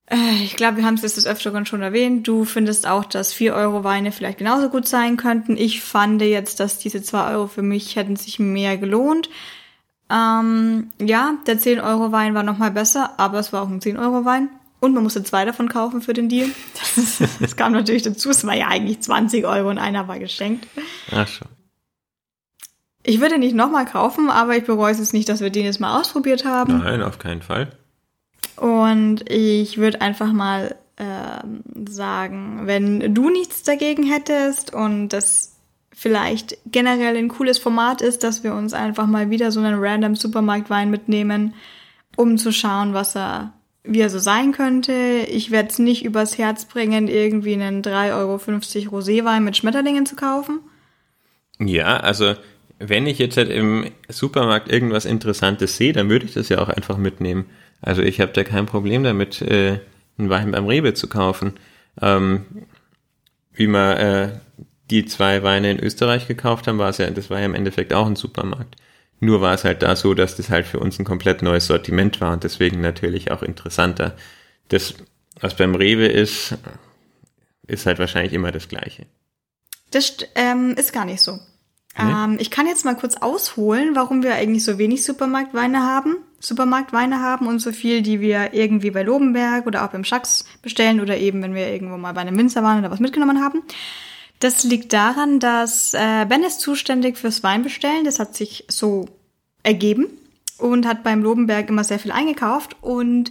äh, 0.06 0.42
ich 0.42 0.56
glaube, 0.56 0.78
wir 0.78 0.84
haben 0.84 0.94
es 0.94 1.02
jetzt 1.02 1.16
des 1.16 1.26
Öfteren 1.26 1.66
schon 1.66 1.82
erwähnt. 1.82 2.26
Du 2.28 2.44
findest 2.44 2.86
auch, 2.86 3.04
dass 3.04 3.32
4 3.32 3.54
Euro 3.54 3.84
Weine 3.84 4.12
vielleicht 4.12 4.38
genauso 4.38 4.68
gut 4.68 4.86
sein 4.86 5.16
könnten. 5.16 5.56
Ich 5.56 5.80
fand 5.80 6.22
jetzt, 6.22 6.60
dass 6.60 6.78
diese 6.78 7.02
2 7.02 7.32
Euro 7.32 7.46
für 7.46 7.62
mich 7.62 7.96
hätten 7.96 8.16
sich 8.16 8.38
mehr 8.38 8.76
gelohnt. 8.76 9.28
Ähm, 10.10 10.90
ja, 11.00 11.34
der 11.46 11.58
10 11.58 11.80
Euro 11.80 12.12
Wein 12.12 12.34
war 12.34 12.42
nochmal 12.42 12.70
besser, 12.70 13.14
aber 13.18 13.38
es 13.38 13.52
war 13.52 13.62
auch 13.62 13.68
ein 13.68 13.80
10 13.80 13.96
Euro 13.96 14.24
Wein. 14.24 14.50
Und 14.78 14.94
man 14.94 15.04
musste 15.04 15.22
zwei 15.22 15.44
davon 15.44 15.68
kaufen 15.68 16.02
für 16.02 16.12
den 16.12 16.28
Deal. 16.28 16.50
Das, 16.96 17.22
das 17.40 17.54
kam 17.54 17.72
natürlich 17.72 18.02
dazu. 18.02 18.30
Es 18.30 18.44
war 18.44 18.54
ja 18.54 18.66
eigentlich 18.66 19.00
20 19.00 19.46
Euro 19.46 19.70
und 19.70 19.78
einer 19.78 20.08
war 20.08 20.18
geschenkt. 20.18 20.66
Ach 21.12 21.28
schon. 21.28 21.46
Ich 23.04 23.20
würde 23.20 23.38
nicht 23.38 23.54
nochmal 23.54 23.84
kaufen, 23.84 24.30
aber 24.30 24.56
ich 24.56 24.64
bereue 24.64 24.92
es 24.92 24.98
jetzt 24.98 25.12
nicht, 25.12 25.28
dass 25.28 25.40
wir 25.40 25.50
den 25.50 25.64
jetzt 25.64 25.80
mal 25.80 26.00
ausprobiert 26.00 26.44
haben. 26.44 26.78
Nein, 26.78 27.02
auf 27.02 27.18
keinen 27.18 27.42
Fall. 27.42 27.70
Und 28.56 29.28
ich 29.28 29.78
würde 29.78 30.00
einfach 30.00 30.32
mal 30.32 30.76
ähm, 30.98 31.62
sagen, 31.88 32.62
wenn 32.64 33.14
du 33.14 33.30
nichts 33.30 33.64
dagegen 33.64 34.04
hättest 34.04 34.72
und 34.72 35.08
das 35.08 35.56
vielleicht 35.92 36.58
generell 36.66 37.16
ein 37.16 37.28
cooles 37.28 37.58
Format 37.58 38.02
ist, 38.02 38.22
dass 38.24 38.44
wir 38.44 38.54
uns 38.54 38.72
einfach 38.72 39.06
mal 39.06 39.30
wieder 39.30 39.50
so 39.50 39.60
einen 39.60 39.78
random 39.78 40.16
Supermarktwein 40.16 40.90
mitnehmen, 40.90 41.54
um 42.16 42.38
zu 42.38 42.52
schauen, 42.52 42.94
was 42.94 43.16
er, 43.16 43.52
wie 43.84 44.00
er 44.00 44.10
so 44.10 44.18
sein 44.18 44.52
könnte. 44.52 44.92
Ich 45.28 45.50
werde 45.50 45.70
es 45.70 45.78
nicht 45.78 46.04
übers 46.04 46.38
Herz 46.38 46.66
bringen, 46.66 47.08
irgendwie 47.08 47.54
einen 47.54 47.82
3,50 47.82 48.12
Euro 48.86 48.96
Roséwein 48.98 49.40
mit 49.40 49.56
Schmetterlingen 49.56 50.06
zu 50.06 50.14
kaufen. 50.14 50.60
Ja, 51.58 51.96
also 51.98 52.34
wenn 52.84 53.06
ich 53.06 53.18
jetzt 53.18 53.36
halt 53.36 53.50
im 53.50 53.86
Supermarkt 54.08 54.70
irgendwas 54.70 55.04
Interessantes 55.04 55.76
sehe, 55.76 55.92
dann 55.92 56.10
würde 56.10 56.26
ich 56.26 56.34
das 56.34 56.48
ja 56.48 56.58
auch 56.58 56.68
einfach 56.68 56.96
mitnehmen. 56.96 57.46
Also 57.80 58.02
ich 58.02 58.20
habe 58.20 58.32
da 58.32 58.44
kein 58.44 58.66
Problem 58.66 59.04
damit, 59.04 59.40
äh, 59.42 59.80
einen 60.18 60.30
Wein 60.30 60.50
beim 60.50 60.66
Rewe 60.66 60.94
zu 60.94 61.08
kaufen. 61.08 61.54
Ähm, 62.00 62.46
wie 63.52 63.66
wir 63.66 63.98
äh, 63.98 64.28
die 64.90 65.04
zwei 65.04 65.42
Weine 65.42 65.70
in 65.70 65.80
Österreich 65.80 66.26
gekauft 66.26 66.66
haben, 66.66 66.78
war 66.78 66.90
es 66.90 66.98
ja, 66.98 67.10
das 67.10 67.30
war 67.30 67.38
ja 67.38 67.46
im 67.46 67.54
Endeffekt 67.54 67.92
auch 67.92 68.06
ein 68.06 68.16
Supermarkt. 68.16 68.76
Nur 69.20 69.40
war 69.40 69.54
es 69.54 69.64
halt 69.64 69.82
da 69.82 69.94
so, 69.94 70.14
dass 70.14 70.36
das 70.36 70.50
halt 70.50 70.66
für 70.66 70.80
uns 70.80 70.98
ein 70.98 71.04
komplett 71.04 71.42
neues 71.42 71.66
Sortiment 71.66 72.20
war 72.20 72.32
und 72.32 72.42
deswegen 72.42 72.80
natürlich 72.80 73.30
auch 73.30 73.42
interessanter. 73.42 74.16
Das, 74.68 74.94
was 75.40 75.56
beim 75.56 75.74
Rewe 75.74 76.06
ist, 76.06 76.56
ist 77.66 77.86
halt 77.86 77.98
wahrscheinlich 78.00 78.32
immer 78.32 78.50
das 78.50 78.68
Gleiche. 78.68 79.06
Das 79.92 80.16
ähm, 80.34 80.74
ist 80.76 80.92
gar 80.92 81.04
nicht 81.04 81.20
so. 81.20 81.38
Ähm, 81.98 82.36
ich 82.40 82.50
kann 82.50 82.66
jetzt 82.66 82.84
mal 82.84 82.96
kurz 82.96 83.16
ausholen, 83.16 83.94
warum 83.94 84.22
wir 84.22 84.34
eigentlich 84.34 84.64
so 84.64 84.78
wenig 84.78 85.04
Supermarktweine 85.04 85.82
haben. 85.82 86.16
Supermarktweine 86.40 87.20
haben 87.20 87.46
und 87.46 87.60
so 87.60 87.70
viel, 87.70 88.02
die 88.02 88.20
wir 88.20 88.52
irgendwie 88.52 88.90
bei 88.90 89.02
Lobenberg 89.02 89.66
oder 89.66 89.84
auch 89.84 89.90
beim 89.90 90.04
Schacks 90.04 90.44
bestellen 90.60 91.00
oder 91.00 91.16
eben, 91.16 91.42
wenn 91.42 91.54
wir 91.54 91.68
irgendwo 91.68 91.96
mal 91.96 92.12
bei 92.14 92.22
einem 92.22 92.36
Winzer 92.36 92.62
waren 92.62 92.78
oder 92.78 92.90
was 92.90 93.00
mitgenommen 93.00 93.42
haben. 93.42 93.62
Das 94.40 94.64
liegt 94.64 94.92
daran, 94.92 95.38
dass 95.38 95.94
äh, 95.94 96.26
Ben 96.28 96.42
ist 96.42 96.60
zuständig 96.60 97.16
fürs 97.16 97.44
Weinbestellen. 97.44 98.04
Das 98.04 98.18
hat 98.18 98.34
sich 98.34 98.64
so 98.68 99.06
ergeben 99.62 100.06
und 100.58 100.86
hat 100.86 101.04
beim 101.04 101.22
Lobenberg 101.22 101.68
immer 101.68 101.84
sehr 101.84 102.00
viel 102.00 102.10
eingekauft 102.10 102.76
und 102.80 103.30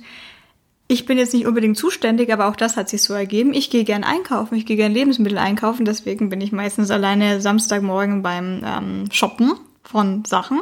ich 0.91 1.05
bin 1.05 1.17
jetzt 1.17 1.33
nicht 1.33 1.47
unbedingt 1.47 1.77
zuständig, 1.77 2.33
aber 2.33 2.47
auch 2.47 2.55
das 2.57 2.75
hat 2.75 2.89
sich 2.89 3.01
so 3.01 3.13
ergeben. 3.13 3.53
Ich 3.53 3.69
gehe 3.69 3.85
gern 3.85 4.03
einkaufen, 4.03 4.55
ich 4.55 4.65
gehe 4.65 4.75
gern 4.75 4.91
Lebensmittel 4.91 5.37
einkaufen, 5.37 5.85
deswegen 5.85 6.27
bin 6.27 6.41
ich 6.41 6.51
meistens 6.51 6.91
alleine 6.91 7.39
Samstagmorgen 7.39 8.21
beim 8.21 8.61
ähm, 8.65 9.05
Shoppen 9.09 9.53
von 9.83 10.25
Sachen. 10.25 10.59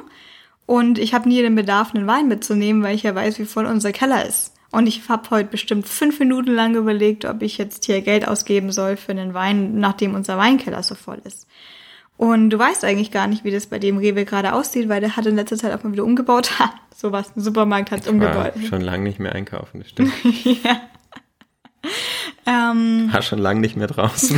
Und 0.67 0.99
ich 0.99 1.15
habe 1.15 1.27
nie 1.27 1.41
den 1.41 1.55
Bedarf, 1.55 1.95
einen 1.95 2.05
Wein 2.05 2.27
mitzunehmen, 2.27 2.83
weil 2.83 2.93
ich 2.93 3.01
ja 3.01 3.15
weiß, 3.15 3.39
wie 3.39 3.45
voll 3.45 3.65
unser 3.65 3.91
Keller 3.91 4.23
ist. 4.23 4.53
Und 4.71 4.85
ich 4.85 5.09
habe 5.09 5.27
heute 5.31 5.49
bestimmt 5.49 5.87
fünf 5.87 6.19
Minuten 6.19 6.51
lang 6.51 6.75
überlegt, 6.75 7.25
ob 7.25 7.41
ich 7.41 7.57
jetzt 7.57 7.85
hier 7.85 8.01
Geld 8.01 8.27
ausgeben 8.27 8.71
soll 8.71 8.97
für 8.97 9.13
einen 9.13 9.33
Wein, 9.33 9.79
nachdem 9.79 10.13
unser 10.13 10.37
Weinkeller 10.37 10.83
so 10.83 10.93
voll 10.93 11.19
ist. 11.23 11.47
Und 12.19 12.49
du 12.49 12.59
weißt 12.59 12.83
eigentlich 12.83 13.11
gar 13.11 13.27
nicht, 13.27 13.45
wie 13.45 13.51
das 13.51 13.67
bei 13.67 13.79
dem 13.79 13.97
Rewe 13.97 14.25
gerade 14.25 14.51
aussieht, 14.51 14.89
weil 14.89 14.99
der 14.99 15.15
hat 15.15 15.25
in 15.25 15.37
letzter 15.37 15.55
Zeit 15.55 15.73
auch 15.73 15.81
mal 15.85 15.93
wieder 15.93 16.03
umgebaut. 16.03 16.51
Ha, 16.59 16.73
sowas, 16.93 17.31
ein 17.33 17.39
Supermarkt 17.39 17.91
hat 17.91 18.09
umgebaut. 18.09 18.51
schon 18.69 18.81
lange 18.81 19.03
nicht 19.03 19.19
mehr 19.19 19.31
einkaufen, 19.33 19.79
das 19.79 19.89
stimmt. 19.91 20.11
ja. 20.63 20.81
Ähm, 22.45 23.07
War 23.09 23.21
schon 23.21 23.39
lange 23.39 23.61
nicht 23.61 23.77
mehr 23.77 23.87
draußen. 23.87 24.37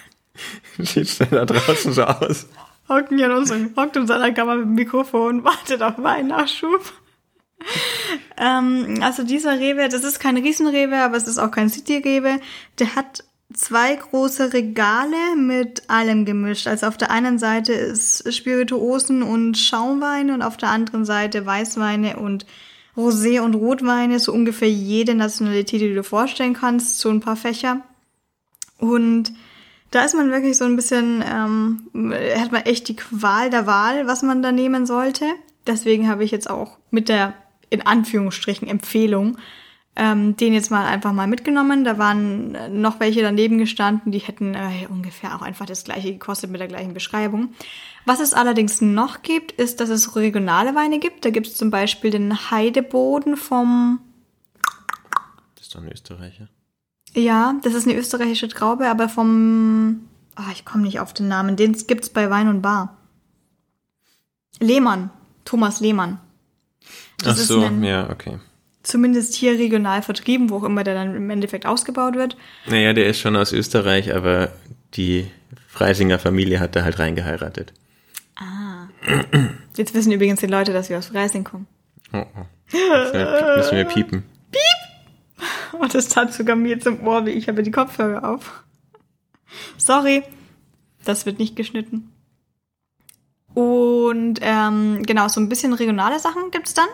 Sieht 0.78 1.20
denn 1.20 1.28
da 1.32 1.44
draußen 1.44 1.92
so 1.92 2.04
aus? 2.04 2.48
hocken 2.88 3.18
hier 3.18 3.26
in 3.26 3.32
unserem, 3.32 3.74
hockt 3.76 3.96
in 3.96 4.06
seiner 4.06 4.32
Kammer 4.32 4.56
mit 4.56 4.64
dem 4.64 4.74
Mikrofon, 4.74 5.44
wartet 5.44 5.82
auf 5.82 5.98
Weinnachschub. 6.02 6.90
ähm, 8.38 9.00
also 9.02 9.24
dieser 9.24 9.58
Rewe, 9.60 9.90
das 9.90 10.04
ist 10.04 10.20
kein 10.20 10.38
Riesenrewe, 10.38 10.96
aber 11.02 11.18
es 11.18 11.28
ist 11.28 11.36
auch 11.38 11.50
kein 11.50 11.68
City-Rewe. 11.68 12.40
Der 12.78 12.94
hat 12.96 13.24
zwei 13.52 13.94
große 13.94 14.52
Regale 14.52 15.36
mit 15.36 15.88
allem 15.88 16.24
gemischt. 16.24 16.66
Also 16.66 16.86
auf 16.86 16.96
der 16.96 17.10
einen 17.10 17.38
Seite 17.38 17.72
ist 17.72 18.32
Spirituosen 18.32 19.22
und 19.22 19.56
Schaumweine 19.56 20.34
und 20.34 20.42
auf 20.42 20.56
der 20.56 20.70
anderen 20.70 21.04
Seite 21.04 21.44
Weißweine 21.44 22.16
und 22.16 22.46
Rosé 22.96 23.40
und 23.40 23.54
Rotweine, 23.54 24.20
so 24.20 24.32
ungefähr 24.32 24.70
jede 24.70 25.14
Nationalität, 25.14 25.80
die 25.80 25.88
du 25.88 25.94
dir 25.94 26.04
vorstellen 26.04 26.54
kannst, 26.54 26.98
so 26.98 27.10
ein 27.10 27.20
paar 27.20 27.36
Fächer. 27.36 27.80
Und 28.78 29.32
da 29.90 30.04
ist 30.04 30.14
man 30.14 30.30
wirklich 30.30 30.56
so 30.56 30.64
ein 30.64 30.76
bisschen, 30.76 31.22
ähm, 31.28 32.12
hat 32.36 32.52
man 32.52 32.62
echt 32.62 32.88
die 32.88 32.96
Qual 32.96 33.50
der 33.50 33.66
Wahl, 33.66 34.06
was 34.06 34.22
man 34.22 34.42
da 34.42 34.52
nehmen 34.52 34.86
sollte. 34.86 35.26
Deswegen 35.66 36.08
habe 36.08 36.24
ich 36.24 36.30
jetzt 36.30 36.48
auch 36.50 36.78
mit 36.90 37.08
der, 37.08 37.34
in 37.70 37.86
Anführungsstrichen, 37.86 38.68
Empfehlung, 38.68 39.38
ähm, 39.96 40.36
den 40.36 40.52
jetzt 40.52 40.70
mal 40.70 40.86
einfach 40.86 41.12
mal 41.12 41.26
mitgenommen. 41.26 41.84
Da 41.84 41.98
waren 41.98 42.54
äh, 42.54 42.68
noch 42.68 43.00
welche 43.00 43.22
daneben 43.22 43.58
gestanden, 43.58 44.10
die 44.10 44.18
hätten 44.18 44.54
äh, 44.54 44.86
ungefähr 44.88 45.36
auch 45.36 45.42
einfach 45.42 45.66
das 45.66 45.84
gleiche 45.84 46.12
gekostet 46.12 46.50
mit 46.50 46.60
der 46.60 46.68
gleichen 46.68 46.94
Beschreibung. 46.94 47.54
Was 48.04 48.20
es 48.20 48.34
allerdings 48.34 48.80
noch 48.80 49.22
gibt, 49.22 49.52
ist, 49.52 49.80
dass 49.80 49.88
es 49.88 50.16
regionale 50.16 50.74
Weine 50.74 50.98
gibt. 50.98 51.24
Da 51.24 51.30
gibt 51.30 51.46
es 51.46 51.56
zum 51.56 51.70
Beispiel 51.70 52.10
den 52.10 52.50
Heideboden 52.50 53.36
vom 53.36 54.00
Das 55.54 55.66
ist 55.66 55.74
doch 55.74 55.80
ein 55.80 55.90
Österreicher. 55.90 56.48
ja, 57.14 57.54
das 57.62 57.74
ist 57.74 57.86
eine 57.86 57.96
österreichische 57.96 58.48
Traube, 58.48 58.88
aber 58.88 59.08
vom 59.08 60.00
oh, 60.36 60.50
ich 60.52 60.64
komme 60.64 60.82
nicht 60.82 61.00
auf 61.00 61.14
den 61.14 61.28
Namen, 61.28 61.56
den 61.56 61.72
gibt's 61.72 62.08
bei 62.08 62.30
Wein 62.30 62.48
und 62.48 62.62
Bar. 62.62 62.96
Lehmann, 64.60 65.10
Thomas 65.44 65.80
Lehmann. 65.80 66.20
Das 67.18 67.40
Ach 67.40 67.44
so, 67.44 67.64
ein, 67.64 67.82
ja, 67.82 68.10
okay. 68.10 68.38
Zumindest 68.84 69.34
hier 69.34 69.52
regional 69.52 70.02
vertrieben, 70.02 70.50
wo 70.50 70.58
auch 70.58 70.62
immer 70.62 70.84
der 70.84 70.94
dann 70.94 71.16
im 71.16 71.30
Endeffekt 71.30 71.66
ausgebaut 71.66 72.14
wird. 72.14 72.36
Naja, 72.66 72.92
der 72.92 73.06
ist 73.06 73.18
schon 73.18 73.34
aus 73.34 73.52
Österreich, 73.52 74.14
aber 74.14 74.52
die 74.94 75.30
Freisinger 75.66 76.18
Familie 76.18 76.60
hat 76.60 76.76
da 76.76 76.84
halt 76.84 76.98
reingeheiratet. 76.98 77.72
Ah. 78.36 78.88
Jetzt 79.76 79.94
wissen 79.94 80.12
übrigens 80.12 80.40
die 80.40 80.46
Leute, 80.46 80.72
dass 80.72 80.90
wir 80.90 80.98
aus 80.98 81.06
Freising 81.06 81.44
kommen. 81.44 81.66
Oh, 82.12 82.24
oh. 82.36 82.76
Müssen 83.56 83.76
wir 83.76 83.84
piepen. 83.84 84.22
Piep! 84.52 85.46
Oh, 85.72 85.86
das 85.90 86.08
tat 86.08 86.32
sogar 86.32 86.54
mir 86.54 86.78
zum 86.78 87.06
Ohr, 87.06 87.26
wie 87.26 87.30
ich 87.30 87.48
habe 87.48 87.62
die 87.62 87.70
Kopfhörer 87.70 88.28
auf. 88.28 88.64
Sorry, 89.78 90.22
das 91.04 91.26
wird 91.26 91.38
nicht 91.38 91.56
geschnitten. 91.56 92.12
Und 93.54 94.40
ähm, 94.42 95.02
genau, 95.04 95.28
so 95.28 95.40
ein 95.40 95.48
bisschen 95.48 95.72
regionale 95.72 96.18
Sachen 96.18 96.50
gibt's 96.50 96.74
dann. 96.74 96.88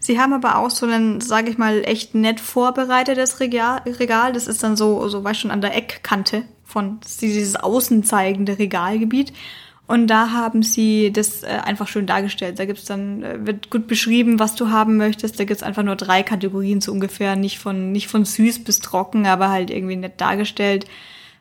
Sie 0.00 0.20
haben 0.20 0.32
aber 0.32 0.58
auch 0.58 0.70
so 0.70 0.86
ein, 0.86 1.20
sage 1.20 1.50
ich 1.50 1.58
mal, 1.58 1.82
echt 1.84 2.14
nett 2.14 2.40
vorbereitetes 2.40 3.40
Regal. 3.40 4.32
Das 4.32 4.46
ist 4.46 4.62
dann 4.62 4.76
so, 4.76 5.08
so 5.08 5.24
weißt 5.24 5.40
schon, 5.40 5.50
an 5.50 5.60
der 5.60 5.76
Eckkante 5.76 6.44
von 6.64 7.00
dieses 7.20 7.56
außenzeigende 7.56 8.58
Regalgebiet. 8.58 9.32
Und 9.88 10.06
da 10.08 10.32
haben 10.32 10.62
sie 10.62 11.10
das 11.10 11.42
äh, 11.42 11.46
einfach 11.46 11.88
schön 11.88 12.06
dargestellt. 12.06 12.58
Da 12.58 12.66
gibt's 12.66 12.84
dann, 12.84 13.22
äh, 13.22 13.46
wird 13.46 13.70
gut 13.70 13.86
beschrieben, 13.86 14.38
was 14.38 14.54
du 14.54 14.68
haben 14.68 14.98
möchtest. 14.98 15.40
Da 15.40 15.44
gibt's 15.44 15.62
einfach 15.62 15.82
nur 15.82 15.96
drei 15.96 16.22
Kategorien 16.22 16.82
so 16.82 16.92
ungefähr. 16.92 17.36
Nicht 17.36 17.58
von, 17.58 17.90
nicht 17.90 18.08
von 18.08 18.26
süß 18.26 18.64
bis 18.64 18.80
trocken, 18.80 19.26
aber 19.26 19.48
halt 19.48 19.70
irgendwie 19.70 19.96
nett 19.96 20.20
dargestellt. 20.20 20.86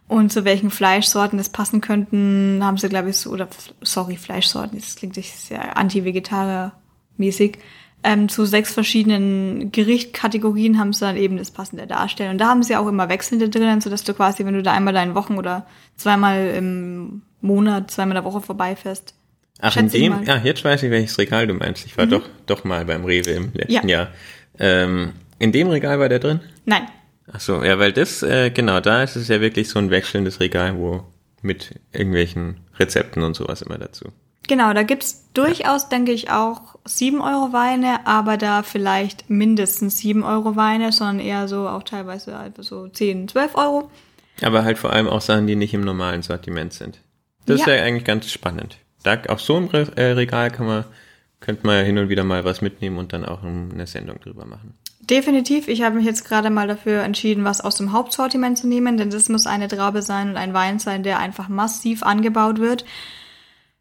Und 0.07 0.31
zu 0.31 0.45
welchen 0.45 0.71
Fleischsorten 0.71 1.37
das 1.37 1.49
passen 1.49 1.81
könnten, 1.81 2.61
haben 2.63 2.77
sie, 2.77 2.87
glaube 2.87 3.09
ich, 3.09 3.17
so, 3.17 3.31
oder 3.31 3.49
sorry, 3.81 4.15
Fleischsorten, 4.15 4.79
das 4.79 4.95
klingt 4.95 5.15
sehr 5.15 5.75
anti-vegetarier-mäßig. 5.75 7.57
Ähm, 8.03 8.29
zu 8.29 8.45
sechs 8.45 8.73
verschiedenen 8.73 9.71
Gerichtkategorien 9.71 10.79
haben 10.79 10.93
sie 10.93 11.01
dann 11.01 11.17
eben 11.17 11.37
das 11.37 11.51
passende 11.51 11.87
darstellen. 11.87 12.31
Und 12.31 12.37
da 12.37 12.47
haben 12.47 12.63
sie 12.63 12.75
auch 12.75 12.87
immer 12.87 13.09
wechselnde 13.09 13.49
drinnen, 13.49 13.81
sodass 13.81 14.03
du 14.03 14.13
quasi, 14.13 14.45
wenn 14.45 14.53
du 14.53 14.63
da 14.63 14.71
einmal 14.71 14.93
deinen 14.93 15.15
Wochen 15.15 15.37
oder 15.37 15.65
zweimal 15.95 16.53
im 16.55 17.23
Monat, 17.41 17.91
zweimal 17.91 18.15
in 18.15 18.23
der 18.23 18.31
Woche 18.31 18.41
vorbeifährst. 18.41 19.15
Ach, 19.59 19.75
in 19.75 19.89
dem, 19.89 20.23
ja, 20.23 20.37
jetzt 20.37 20.63
weiß 20.63 20.83
ich, 20.83 20.91
welches 20.91 21.17
Regal 21.17 21.47
du 21.47 21.55
meinst. 21.55 21.85
Ich 21.85 21.97
war 21.97 22.05
mhm. 22.05 22.11
doch, 22.11 22.29
doch 22.45 22.63
mal 22.63 22.85
beim 22.85 23.03
Rewe 23.03 23.31
im 23.31 23.51
letzten 23.53 23.89
ja. 23.89 23.97
Jahr. 23.97 24.07
Ähm, 24.59 25.13
in 25.39 25.51
dem 25.51 25.67
Regal 25.67 25.99
war 25.99 26.09
der 26.09 26.19
drin? 26.19 26.39
Nein, 26.65 26.87
Ach 27.31 27.41
so, 27.41 27.63
ja, 27.63 27.77
weil 27.77 27.91
das, 27.91 28.23
äh, 28.23 28.51
genau, 28.51 28.79
da 28.79 29.03
ist 29.03 29.15
es 29.15 29.27
ja 29.27 29.41
wirklich 29.41 29.67
so 29.69 29.79
ein 29.79 29.89
wechselndes 29.89 30.39
Regal, 30.39 30.77
wo 30.77 31.03
mit 31.41 31.75
irgendwelchen 31.91 32.61
Rezepten 32.79 33.21
und 33.23 33.35
sowas 33.35 33.61
immer 33.61 33.77
dazu. 33.77 34.05
Genau, 34.47 34.73
da 34.73 34.83
gibt's 34.83 35.25
durchaus, 35.33 35.83
ja. 35.83 35.89
denke 35.89 36.11
ich, 36.11 36.29
auch 36.29 36.75
7 36.85 37.21
Euro 37.21 37.51
Weine, 37.53 38.05
aber 38.07 38.37
da 38.37 38.63
vielleicht 38.63 39.29
mindestens 39.29 39.97
7 39.99 40.23
Euro 40.23 40.55
Weine, 40.55 40.91
sondern 40.91 41.19
eher 41.19 41.47
so 41.47 41.67
auch 41.67 41.83
teilweise 41.83 42.37
halt 42.37 42.53
so 42.63 42.87
10, 42.87 43.27
12 43.27 43.55
Euro. 43.55 43.91
Aber 44.41 44.63
halt 44.63 44.77
vor 44.77 44.93
allem 44.93 45.07
auch 45.07 45.21
Sachen, 45.21 45.47
die 45.47 45.55
nicht 45.55 45.73
im 45.73 45.81
normalen 45.81 46.21
Sortiment 46.21 46.73
sind. 46.73 46.99
Das 47.45 47.59
ja. 47.59 47.65
ist 47.65 47.71
ja 47.71 47.83
eigentlich 47.83 48.05
ganz 48.05 48.31
spannend. 48.31 48.77
Da 49.03 49.19
auf 49.27 49.41
so 49.41 49.55
einem 49.55 49.67
Re 49.67 49.91
äh, 49.95 50.11
Regal 50.11 50.51
kann 50.51 50.67
man, 50.67 50.85
könnte 51.39 51.65
man 51.65 51.77
ja 51.77 51.81
hin 51.81 51.97
und 51.97 52.09
wieder 52.09 52.23
mal 52.23 52.45
was 52.45 52.61
mitnehmen 52.61 52.97
und 52.97 53.13
dann 53.13 53.25
auch 53.25 53.43
eine 53.43 53.87
Sendung 53.87 54.19
drüber 54.19 54.45
machen. 54.45 54.73
Definitiv. 55.09 55.69
Ich 55.69 55.83
habe 55.83 55.95
mich 55.95 56.05
jetzt 56.05 56.25
gerade 56.25 56.49
mal 56.49 56.67
dafür 56.67 57.03
entschieden, 57.03 57.45
was 57.45 57.61
aus 57.61 57.75
dem 57.75 57.93
Hauptsortiment 57.93 58.57
zu 58.57 58.67
nehmen, 58.67 58.97
denn 58.97 59.09
das 59.09 59.29
muss 59.29 59.47
eine 59.47 59.69
Traube 59.69 60.01
sein 60.01 60.29
und 60.29 60.37
ein 60.37 60.53
Wein 60.53 60.79
sein, 60.79 61.03
der 61.03 61.19
einfach 61.19 61.47
massiv 61.47 62.03
angebaut 62.03 62.59
wird. 62.59 62.83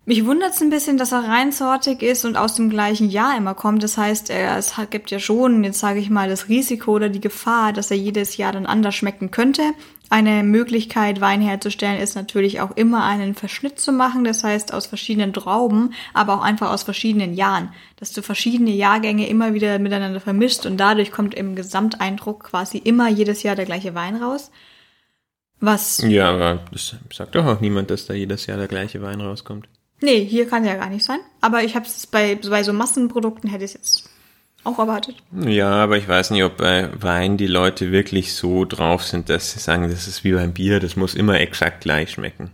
Mich 0.08 0.24
wundert 0.24 0.54
es 0.54 0.62
ein 0.62 0.70
bisschen, 0.70 0.98
dass 0.98 1.10
er 1.10 1.24
reinsortig 1.24 2.00
ist 2.00 2.24
und 2.24 2.36
aus 2.36 2.54
dem 2.54 2.70
gleichen 2.70 3.10
Jahr 3.10 3.36
immer 3.36 3.54
kommt. 3.54 3.82
Das 3.82 3.98
heißt, 3.98 4.30
es 4.30 4.74
gibt 4.90 5.10
ja 5.10 5.18
schon, 5.18 5.64
jetzt 5.64 5.80
sage 5.80 5.98
ich 5.98 6.10
mal, 6.10 6.28
das 6.28 6.48
Risiko 6.48 6.92
oder 6.92 7.08
die 7.08 7.20
Gefahr, 7.20 7.72
dass 7.72 7.90
er 7.90 7.96
jedes 7.96 8.36
Jahr 8.36 8.52
dann 8.52 8.66
anders 8.66 8.94
schmecken 8.94 9.32
könnte. 9.32 9.62
Eine 10.08 10.44
Möglichkeit, 10.44 11.20
Wein 11.20 11.40
herzustellen, 11.40 12.00
ist 12.00 12.14
natürlich 12.14 12.60
auch 12.60 12.76
immer 12.76 13.04
einen 13.04 13.34
Verschnitt 13.34 13.80
zu 13.80 13.90
machen, 13.90 14.22
das 14.22 14.44
heißt 14.44 14.72
aus 14.72 14.86
verschiedenen 14.86 15.32
Trauben, 15.32 15.92
aber 16.14 16.34
auch 16.34 16.42
einfach 16.42 16.70
aus 16.70 16.84
verschiedenen 16.84 17.34
Jahren, 17.34 17.72
dass 17.96 18.12
du 18.12 18.22
verschiedene 18.22 18.70
Jahrgänge 18.70 19.28
immer 19.28 19.54
wieder 19.54 19.80
miteinander 19.80 20.20
vermischt 20.20 20.66
und 20.66 20.76
dadurch 20.76 21.10
kommt 21.10 21.34
im 21.34 21.56
Gesamteindruck 21.56 22.44
quasi 22.44 22.78
immer 22.78 23.08
jedes 23.08 23.42
Jahr 23.42 23.56
der 23.56 23.64
gleiche 23.64 23.96
Wein 23.96 24.22
raus. 24.22 24.52
Was? 25.58 25.98
Ja, 26.06 26.30
aber 26.30 26.60
das 26.70 26.94
sagt 27.12 27.34
doch 27.34 27.44
auch 27.44 27.60
niemand, 27.60 27.90
dass 27.90 28.06
da 28.06 28.14
jedes 28.14 28.46
Jahr 28.46 28.58
der 28.58 28.68
gleiche 28.68 29.02
Wein 29.02 29.20
rauskommt. 29.20 29.68
Nee, 30.00 30.24
hier 30.24 30.48
kann 30.48 30.64
ja 30.64 30.74
gar 30.74 30.90
nicht 30.90 31.04
sein. 31.04 31.20
Aber 31.40 31.62
ich 31.62 31.74
habe 31.74 31.86
es 31.86 32.06
bei, 32.06 32.34
bei 32.34 32.62
so 32.62 32.72
Massenprodukten 32.72 33.50
hätte 33.50 33.64
ich 33.64 33.70
es 33.70 33.74
jetzt 33.74 34.10
auch 34.64 34.78
erwartet. 34.78 35.16
Ja, 35.32 35.70
aber 35.70 35.96
ich 35.96 36.08
weiß 36.08 36.30
nicht, 36.32 36.42
ob 36.42 36.56
bei 36.56 36.90
Wein 37.00 37.36
die 37.36 37.46
Leute 37.46 37.92
wirklich 37.92 38.34
so 38.34 38.64
drauf 38.64 39.04
sind, 39.04 39.30
dass 39.30 39.52
sie 39.52 39.60
sagen, 39.60 39.88
das 39.88 40.08
ist 40.08 40.24
wie 40.24 40.32
beim 40.32 40.52
Bier, 40.52 40.80
das 40.80 40.96
muss 40.96 41.14
immer 41.14 41.40
exakt 41.40 41.82
gleich 41.82 42.10
schmecken. 42.10 42.50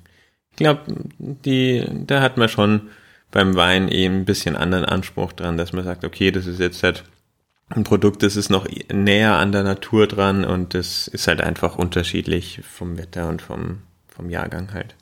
Ich 0.50 0.56
glaube, 0.56 0.82
da 1.18 2.20
hat 2.20 2.36
man 2.36 2.48
schon 2.48 2.90
beim 3.30 3.56
Wein 3.56 3.88
eben 3.88 4.16
ein 4.16 4.24
bisschen 4.26 4.56
anderen 4.56 4.84
Anspruch 4.84 5.32
dran, 5.32 5.56
dass 5.56 5.72
man 5.72 5.84
sagt, 5.84 6.04
okay, 6.04 6.30
das 6.30 6.46
ist 6.46 6.60
jetzt 6.60 6.82
halt 6.82 7.04
ein 7.70 7.84
Produkt, 7.84 8.22
das 8.22 8.36
ist 8.36 8.50
noch 8.50 8.68
näher 8.92 9.36
an 9.36 9.50
der 9.50 9.62
Natur 9.62 10.06
dran 10.06 10.44
und 10.44 10.74
das 10.74 11.08
ist 11.08 11.26
halt 11.26 11.40
einfach 11.40 11.76
unterschiedlich 11.76 12.60
vom 12.68 12.98
Wetter 12.98 13.28
und 13.28 13.40
vom, 13.40 13.78
vom 14.08 14.28
Jahrgang 14.28 14.74
halt. 14.74 14.94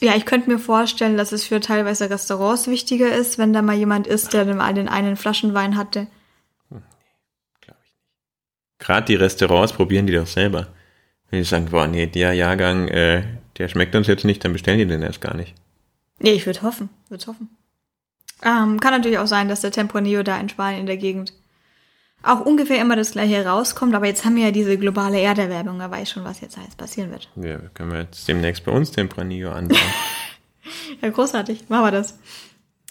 Ja, 0.00 0.14
ich 0.16 0.26
könnte 0.26 0.50
mir 0.50 0.58
vorstellen, 0.58 1.16
dass 1.16 1.32
es 1.32 1.44
für 1.44 1.60
teilweise 1.60 2.10
Restaurants 2.10 2.66
wichtiger 2.66 3.14
ist, 3.14 3.38
wenn 3.38 3.52
da 3.52 3.62
mal 3.62 3.76
jemand 3.76 4.06
ist, 4.06 4.32
der 4.32 4.44
den 4.44 4.60
einen 4.60 5.16
Flaschenwein 5.16 5.76
hatte. 5.76 6.06
Hm, 6.70 6.82
glaube 7.60 7.80
ich 7.84 7.92
nicht. 7.92 8.78
Gerade 8.78 9.06
die 9.06 9.14
Restaurants 9.14 9.72
probieren 9.72 10.06
die 10.06 10.14
doch 10.14 10.26
selber. 10.26 10.68
Wenn 11.30 11.40
die 11.40 11.44
sagen, 11.44 11.66
boah, 11.70 11.86
nee, 11.86 12.06
der 12.06 12.34
Jahrgang, 12.34 12.88
äh, 12.88 13.22
der 13.58 13.68
schmeckt 13.68 13.94
uns 13.94 14.06
jetzt 14.06 14.24
nicht, 14.24 14.44
dann 14.44 14.52
bestellen 14.52 14.78
die 14.78 14.86
den 14.86 15.02
erst 15.02 15.20
gar 15.20 15.36
nicht. 15.36 15.54
Nee, 16.18 16.32
ich 16.32 16.46
würde 16.46 16.62
hoffen, 16.62 16.90
würde 17.08 17.26
hoffen. 17.26 17.56
Ähm, 18.42 18.80
kann 18.80 18.92
natürlich 18.92 19.18
auch 19.18 19.26
sein, 19.26 19.48
dass 19.48 19.62
der 19.62 19.72
Tempranillo 19.72 20.22
da 20.22 20.38
in 20.38 20.48
Spanien 20.48 20.80
in 20.80 20.86
der 20.86 20.96
Gegend 20.96 21.32
auch 22.24 22.40
ungefähr 22.40 22.80
immer 22.80 22.96
das 22.96 23.12
gleiche 23.12 23.44
rauskommt, 23.44 23.94
aber 23.94 24.06
jetzt 24.06 24.24
haben 24.24 24.36
wir 24.36 24.44
ja 24.44 24.50
diese 24.50 24.78
globale 24.78 25.20
Erderwärmung, 25.20 25.78
da 25.78 25.90
weiß 25.90 26.10
schon, 26.10 26.24
was 26.24 26.40
jetzt 26.40 26.58
alles 26.58 26.74
passieren 26.74 27.10
wird. 27.10 27.28
Ja, 27.36 27.58
können 27.74 27.92
wir 27.92 28.00
jetzt 28.00 28.26
demnächst 28.26 28.64
bei 28.64 28.72
uns 28.72 28.90
Tempranillo 28.90 29.50
anbauen. 29.50 29.80
ja, 31.02 31.10
großartig, 31.10 31.68
machen 31.68 31.84
wir 31.84 31.90
das. 31.90 32.18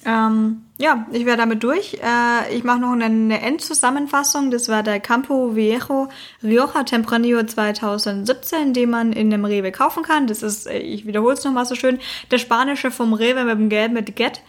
Ähm, 0.05 0.63
ja, 0.77 1.07
ich 1.11 1.25
wäre 1.25 1.37
damit 1.37 1.63
durch. 1.63 1.95
Äh, 1.95 2.55
ich 2.55 2.63
mache 2.63 2.79
noch 2.79 2.91
eine, 2.91 3.05
eine 3.05 3.41
Endzusammenfassung. 3.41 4.51
Das 4.51 4.67
war 4.67 4.83
der 4.83 4.99
Campo 4.99 5.55
Viejo 5.55 6.09
Rioja 6.43 6.83
Tempranillo 6.83 7.43
2017, 7.43 8.73
den 8.73 8.89
man 8.89 9.13
in 9.13 9.29
dem 9.29 9.45
Rewe 9.45 9.71
kaufen 9.71 10.03
kann. 10.03 10.27
Das 10.27 10.43
ist, 10.43 10.67
äh, 10.67 10.79
ich 10.79 11.05
wiederhole 11.05 11.35
es 11.35 11.43
nochmal 11.43 11.65
so 11.65 11.75
schön, 11.75 11.99
der 12.31 12.37
spanische 12.37 12.91
vom 12.91 13.13
Rewe 13.13 13.45
mit 13.45 13.57
dem 13.57 13.69
Gelb 13.69 13.93
mit 13.93 14.15
Get. 14.15 14.41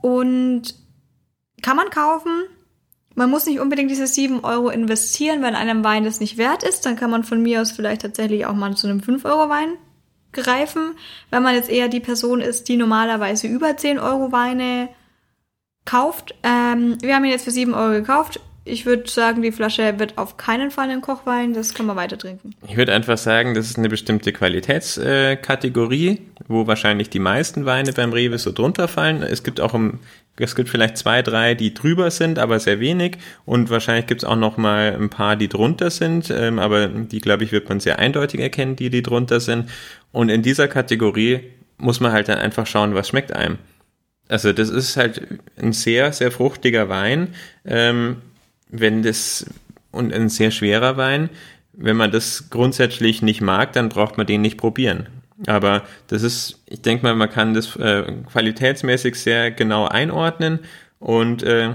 Und 0.00 0.74
kann 1.62 1.76
man 1.76 1.90
kaufen, 1.90 2.42
man 3.14 3.30
muss 3.30 3.46
nicht 3.46 3.60
unbedingt 3.60 3.90
diese 3.90 4.06
7 4.06 4.44
Euro 4.44 4.68
investieren, 4.68 5.42
wenn 5.42 5.54
einem 5.54 5.84
Wein 5.84 6.04
das 6.04 6.20
nicht 6.20 6.38
wert 6.38 6.62
ist. 6.62 6.86
Dann 6.86 6.96
kann 6.96 7.10
man 7.10 7.24
von 7.24 7.42
mir 7.42 7.60
aus 7.60 7.72
vielleicht 7.72 8.02
tatsächlich 8.02 8.46
auch 8.46 8.54
mal 8.54 8.74
zu 8.76 8.86
einem 8.86 9.00
5 9.00 9.24
Euro 9.24 9.48
Wein 9.48 9.74
greifen. 10.32 10.94
Wenn 11.30 11.42
man 11.42 11.54
jetzt 11.54 11.70
eher 11.70 11.88
die 11.88 12.00
Person 12.00 12.40
ist, 12.40 12.68
die 12.68 12.76
normalerweise 12.76 13.46
über 13.46 13.76
10 13.76 13.98
Euro 13.98 14.32
Weine 14.32 14.88
kauft. 15.84 16.34
Ähm, 16.42 16.96
wir 17.02 17.14
haben 17.14 17.24
ihn 17.24 17.32
jetzt 17.32 17.44
für 17.44 17.50
7 17.50 17.74
Euro 17.74 17.92
gekauft. 17.92 18.40
Ich 18.64 18.86
würde 18.86 19.10
sagen, 19.10 19.42
die 19.42 19.50
Flasche 19.50 19.98
wird 19.98 20.18
auf 20.18 20.36
keinen 20.36 20.70
Fall 20.70 20.88
ein 20.90 21.00
Kochwein, 21.00 21.52
das 21.52 21.74
kann 21.74 21.86
man 21.86 21.96
weiter 21.96 22.16
trinken. 22.16 22.54
Ich 22.68 22.76
würde 22.76 22.92
einfach 22.92 23.18
sagen, 23.18 23.54
das 23.54 23.66
ist 23.66 23.76
eine 23.76 23.88
bestimmte 23.88 24.32
Qualitätskategorie, 24.32 26.20
wo 26.46 26.68
wahrscheinlich 26.68 27.10
die 27.10 27.18
meisten 27.18 27.66
Weine 27.66 27.92
beim 27.92 28.12
Rewe 28.12 28.38
so 28.38 28.52
drunter 28.52 28.86
fallen. 28.86 29.22
Es 29.22 29.42
gibt 29.42 29.60
auch 29.60 29.74
im 29.74 29.98
es 30.36 30.56
gibt 30.56 30.70
vielleicht 30.70 30.96
zwei, 30.96 31.22
drei, 31.22 31.54
die 31.54 31.74
drüber 31.74 32.10
sind, 32.10 32.38
aber 32.38 32.58
sehr 32.58 32.80
wenig. 32.80 33.18
Und 33.44 33.70
wahrscheinlich 33.70 34.06
gibt 34.06 34.22
es 34.22 34.28
auch 34.28 34.36
noch 34.36 34.56
mal 34.56 34.96
ein 34.98 35.10
paar, 35.10 35.36
die 35.36 35.48
drunter 35.48 35.90
sind. 35.90 36.30
Ähm, 36.30 36.58
aber 36.58 36.88
die, 36.88 37.20
glaube 37.20 37.44
ich, 37.44 37.52
wird 37.52 37.68
man 37.68 37.80
sehr 37.80 37.98
eindeutig 37.98 38.40
erkennen, 38.40 38.76
die, 38.76 38.88
die 38.88 39.02
drunter 39.02 39.40
sind. 39.40 39.68
Und 40.10 40.30
in 40.30 40.42
dieser 40.42 40.68
Kategorie 40.68 41.40
muss 41.76 42.00
man 42.00 42.12
halt 42.12 42.28
dann 42.28 42.38
einfach 42.38 42.66
schauen, 42.66 42.94
was 42.94 43.08
schmeckt 43.08 43.32
einem. 43.34 43.58
Also 44.28 44.52
das 44.52 44.70
ist 44.70 44.96
halt 44.96 45.20
ein 45.58 45.72
sehr, 45.72 46.12
sehr 46.12 46.30
fruchtiger 46.30 46.88
Wein. 46.88 47.34
Ähm, 47.66 48.16
wenn 48.72 49.02
das, 49.02 49.46
und 49.92 50.12
ein 50.12 50.28
sehr 50.28 50.50
schwerer 50.50 50.96
Wein. 50.96 51.30
Wenn 51.72 51.96
man 51.96 52.10
das 52.10 52.50
grundsätzlich 52.50 53.22
nicht 53.22 53.40
mag, 53.40 53.72
dann 53.72 53.88
braucht 53.88 54.18
man 54.18 54.26
den 54.26 54.40
nicht 54.40 54.58
probieren. 54.58 55.06
Aber 55.46 55.82
das 56.08 56.22
ist, 56.22 56.60
ich 56.66 56.82
denke 56.82 57.04
mal, 57.04 57.14
man 57.14 57.30
kann 57.30 57.54
das 57.54 57.76
äh, 57.76 58.04
qualitätsmäßig 58.30 59.16
sehr 59.16 59.50
genau 59.50 59.86
einordnen 59.86 60.60
und 60.98 61.42
äh, 61.42 61.74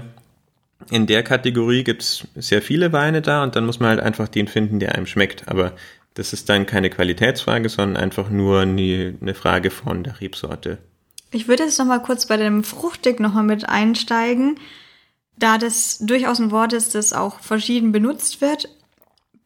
in 0.90 1.06
der 1.06 1.22
Kategorie 1.22 1.84
gibt's 1.84 2.26
sehr 2.34 2.62
viele 2.62 2.92
Weine 2.92 3.20
da 3.20 3.42
und 3.42 3.56
dann 3.56 3.66
muss 3.66 3.80
man 3.80 3.90
halt 3.90 4.00
einfach 4.00 4.28
den 4.28 4.48
finden, 4.48 4.78
der 4.78 4.94
einem 4.94 5.06
schmeckt. 5.06 5.48
Aber 5.48 5.72
das 6.14 6.32
ist 6.32 6.48
dann 6.48 6.66
keine 6.66 6.88
Qualitätsfrage, 6.88 7.68
sondern 7.68 8.02
einfach 8.02 8.30
nur 8.30 8.60
eine, 8.60 9.14
eine 9.20 9.34
Frage 9.34 9.70
von 9.70 10.02
der 10.02 10.20
Rebsorte. 10.20 10.78
Ich 11.30 11.46
würde 11.46 11.64
jetzt 11.64 11.78
noch 11.78 11.86
mal 11.86 12.00
kurz 12.00 12.26
bei 12.26 12.38
dem 12.38 12.64
Fruchtig 12.64 13.20
noch 13.20 13.34
mal 13.34 13.42
mit 13.42 13.68
einsteigen, 13.68 14.58
da 15.38 15.58
das 15.58 15.98
durchaus 15.98 16.38
ein 16.38 16.50
Wort 16.50 16.72
ist, 16.72 16.94
das 16.94 17.12
auch 17.12 17.40
verschieden 17.40 17.92
benutzt 17.92 18.40
wird. 18.40 18.68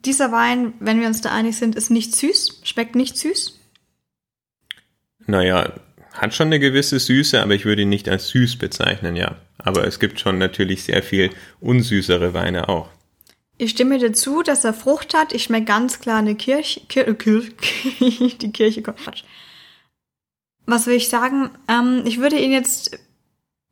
Dieser 0.05 0.33
Wein, 0.33 0.74
wenn 0.81 1.00
wir 1.00 1.07
uns 1.07 1.20
da 1.20 1.33
einig 1.33 1.57
sind, 1.57 1.74
ist 1.74 1.90
nicht 1.90 2.14
süß, 2.14 2.61
schmeckt 2.64 2.94
nicht 2.94 3.16
süß. 3.16 3.59
Naja, 5.26 5.72
hat 6.12 6.35
schon 6.35 6.48
eine 6.48 6.59
gewisse 6.59 6.98
Süße, 6.98 7.40
aber 7.40 7.55
ich 7.55 7.64
würde 7.64 7.83
ihn 7.83 7.88
nicht 7.88 8.09
als 8.09 8.28
süß 8.28 8.57
bezeichnen, 8.57 9.16
ja. 9.16 9.37
Aber 9.59 9.87
es 9.87 10.00
gibt 10.00 10.18
schon 10.18 10.38
natürlich 10.38 10.83
sehr 10.85 11.02
viel 11.02 11.31
unsüßere 11.61 12.35
Weine 12.35 12.68
auch. 12.68 12.88
Ich 13.59 13.70
stimme 13.70 13.98
dir 13.98 14.12
zu, 14.12 14.42
dass 14.42 14.64
er 14.64 14.74
Frucht 14.74 15.14
hat. 15.14 15.33
Ich 15.33 15.44
schmecke 15.44 15.66
ganz 15.66 16.00
klar 16.00 16.18
eine 16.18 16.35
Kirche, 16.35 16.81
Kir 16.88 17.14
Kir 17.14 17.44
die 18.00 18.52
Kirche, 18.52 18.83
Quatsch. 18.83 19.22
Was 20.66 20.87
will 20.87 20.96
ich 20.96 21.09
sagen? 21.09 21.50
Ähm, 21.68 22.02
ich 22.05 22.18
würde 22.18 22.38
ihn 22.38 22.52
jetzt 22.52 22.98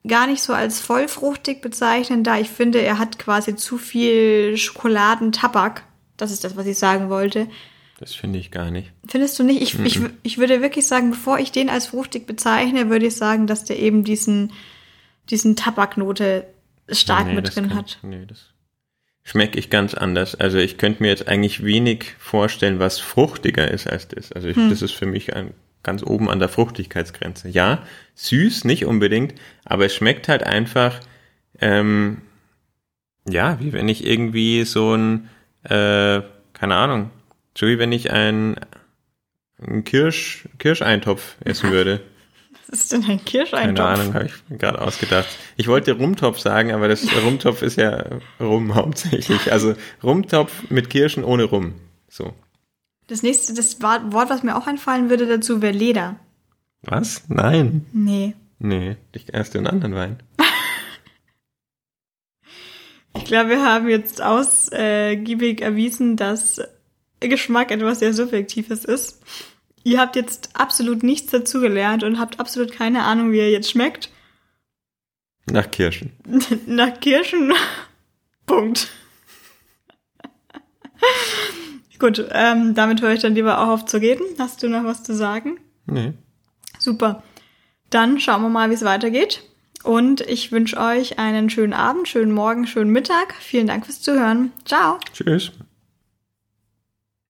gar 0.06 0.26
nicht 0.26 0.42
so 0.42 0.52
als 0.52 0.80
vollfruchtig 0.80 1.60
bezeichnen, 1.60 2.24
da 2.24 2.38
ich 2.38 2.48
finde, 2.48 2.80
er 2.80 2.98
hat 2.98 3.18
quasi 3.18 3.56
zu 3.56 3.78
viel 3.78 4.56
Schokoladentabak. 4.56 5.84
Das 6.16 6.30
ist 6.30 6.44
das, 6.44 6.56
was 6.56 6.66
ich 6.66 6.78
sagen 6.78 7.10
wollte. 7.10 7.48
Das 7.98 8.14
finde 8.14 8.38
ich 8.38 8.50
gar 8.50 8.70
nicht. 8.70 8.92
Findest 9.06 9.38
du 9.38 9.42
nicht? 9.42 9.60
Ich, 9.60 9.78
mm 9.78 9.82
-mm. 9.82 9.86
ich, 9.86 10.00
ich 10.22 10.38
würde 10.38 10.62
wirklich 10.62 10.86
sagen, 10.86 11.10
bevor 11.10 11.38
ich 11.38 11.52
den 11.52 11.68
als 11.68 11.88
fruchtig 11.88 12.26
bezeichne, 12.26 12.88
würde 12.88 13.06
ich 13.06 13.16
sagen, 13.16 13.46
dass 13.46 13.64
der 13.64 13.78
eben 13.78 14.04
diesen, 14.04 14.52
diesen 15.28 15.54
Tabaknote 15.54 16.46
stark 16.88 17.26
nee, 17.26 17.34
mit 17.34 17.54
drin 17.54 17.68
kann, 17.68 17.76
hat. 17.76 17.98
Nee, 18.02 18.24
das 18.26 18.46
schmecke 19.22 19.58
ich 19.58 19.68
ganz 19.68 19.92
anders. 19.92 20.34
Also 20.34 20.56
ich 20.56 20.78
könnte 20.78 21.02
mir 21.02 21.10
jetzt 21.10 21.28
eigentlich 21.28 21.62
wenig 21.62 22.14
vorstellen, 22.18 22.78
was 22.78 22.98
fruchtiger 22.98 23.70
ist 23.70 23.86
als 23.86 24.08
das. 24.08 24.32
Also 24.32 24.48
ich, 24.48 24.56
hm. 24.56 24.70
das 24.70 24.80
ist 24.80 24.92
für 24.92 25.06
mich 25.06 25.36
ein, 25.36 25.52
ganz 25.82 26.02
oben 26.02 26.28
an 26.28 26.38
der 26.38 26.48
Fruchtigkeitsgrenze. 26.48 27.48
Ja, 27.48 27.82
süß, 28.20 28.64
nicht 28.64 28.84
unbedingt, 28.84 29.34
aber 29.64 29.86
es 29.86 29.94
schmeckt 29.94 30.28
halt 30.28 30.42
einfach, 30.42 31.00
ähm, 31.58 32.18
ja, 33.28 33.58
wie 33.60 33.72
wenn 33.72 33.88
ich 33.88 34.04
irgendwie 34.04 34.64
so 34.64 34.94
ein, 34.94 35.30
äh, 35.62 36.20
keine 36.52 36.74
Ahnung, 36.76 37.10
so 37.56 37.66
wie 37.66 37.78
wenn 37.78 37.92
ich 37.92 38.10
ein, 38.10 38.56
ein 39.58 39.84
Kirsch, 39.84 40.48
Kirscheintopf 40.58 41.36
essen 41.44 41.70
würde. 41.72 42.00
Was 42.68 42.80
ist 42.80 42.92
denn 42.92 43.04
ein 43.04 43.24
Kirscheintopf? 43.24 43.86
Keine 43.86 44.00
Ahnung, 44.00 44.14
habe 44.14 44.26
ich 44.26 44.58
gerade 44.58 44.80
ausgedacht. 44.80 45.28
Ich 45.56 45.66
wollte 45.66 45.92
Rumtopf 45.92 46.38
sagen, 46.38 46.72
aber 46.72 46.88
das 46.88 47.06
Rumtopf 47.24 47.62
ist 47.62 47.76
ja 47.76 48.04
Rum 48.38 48.74
hauptsächlich. 48.74 49.50
Also 49.50 49.74
Rumtopf 50.02 50.70
mit 50.70 50.90
Kirschen 50.90 51.24
ohne 51.24 51.44
Rum. 51.44 51.74
So. 52.08 52.34
Das 53.06 53.22
nächste, 53.22 53.54
das 53.54 53.80
Wort, 53.82 54.02
was 54.12 54.42
mir 54.42 54.56
auch 54.56 54.66
einfallen 54.66 55.08
würde 55.08 55.26
dazu, 55.26 55.62
wäre 55.62 55.72
Leder. 55.72 56.16
Was? 56.82 57.24
Nein. 57.28 57.86
Nee. 57.92 58.34
Nee, 58.58 58.96
ich 59.12 59.32
erst 59.32 59.54
den 59.54 59.66
anderen 59.66 59.94
Wein. 59.94 60.22
ich 63.16 63.24
glaube, 63.24 63.50
wir 63.50 63.64
haben 63.64 63.88
jetzt 63.88 64.22
ausgiebig 64.22 65.62
erwiesen, 65.62 66.16
dass 66.16 66.60
Geschmack 67.20 67.70
etwas 67.70 68.00
sehr 68.00 68.12
Subjektives 68.12 68.84
ist. 68.84 69.22
Ihr 69.82 69.98
habt 69.98 70.16
jetzt 70.16 70.50
absolut 70.54 71.02
nichts 71.02 71.30
dazugelernt 71.30 72.04
und 72.04 72.18
habt 72.18 72.38
absolut 72.38 72.72
keine 72.72 73.04
Ahnung, 73.04 73.32
wie 73.32 73.38
er 73.38 73.50
jetzt 73.50 73.70
schmeckt. 73.70 74.10
Nach 75.50 75.70
Kirschen. 75.70 76.12
Nach 76.66 77.00
Kirschen. 77.00 77.52
Punkt. 78.46 78.88
Gut, 81.98 82.26
ähm, 82.30 82.74
damit 82.74 83.00
höre 83.00 83.12
ich 83.12 83.20
dann 83.20 83.34
lieber 83.34 83.60
auch 83.60 83.68
auf 83.68 83.86
zu 83.86 83.98
reden. 83.98 84.24
Hast 84.38 84.62
du 84.62 84.68
noch 84.68 84.84
was 84.84 85.02
zu 85.02 85.14
sagen? 85.14 85.58
Nee. 85.86 86.12
Super. 86.80 87.22
Dann 87.90 88.18
schauen 88.18 88.42
wir 88.42 88.48
mal, 88.48 88.70
wie 88.70 88.74
es 88.74 88.84
weitergeht. 88.84 89.44
Und 89.82 90.20
ich 90.22 90.52
wünsche 90.52 90.76
euch 90.78 91.18
einen 91.18 91.48
schönen 91.48 91.72
Abend, 91.72 92.08
schönen 92.08 92.32
Morgen, 92.32 92.66
schönen 92.66 92.90
Mittag. 92.90 93.34
Vielen 93.38 93.66
Dank 93.66 93.86
fürs 93.86 94.02
Zuhören. 94.02 94.52
Ciao. 94.64 94.98
Tschüss. 95.12 95.52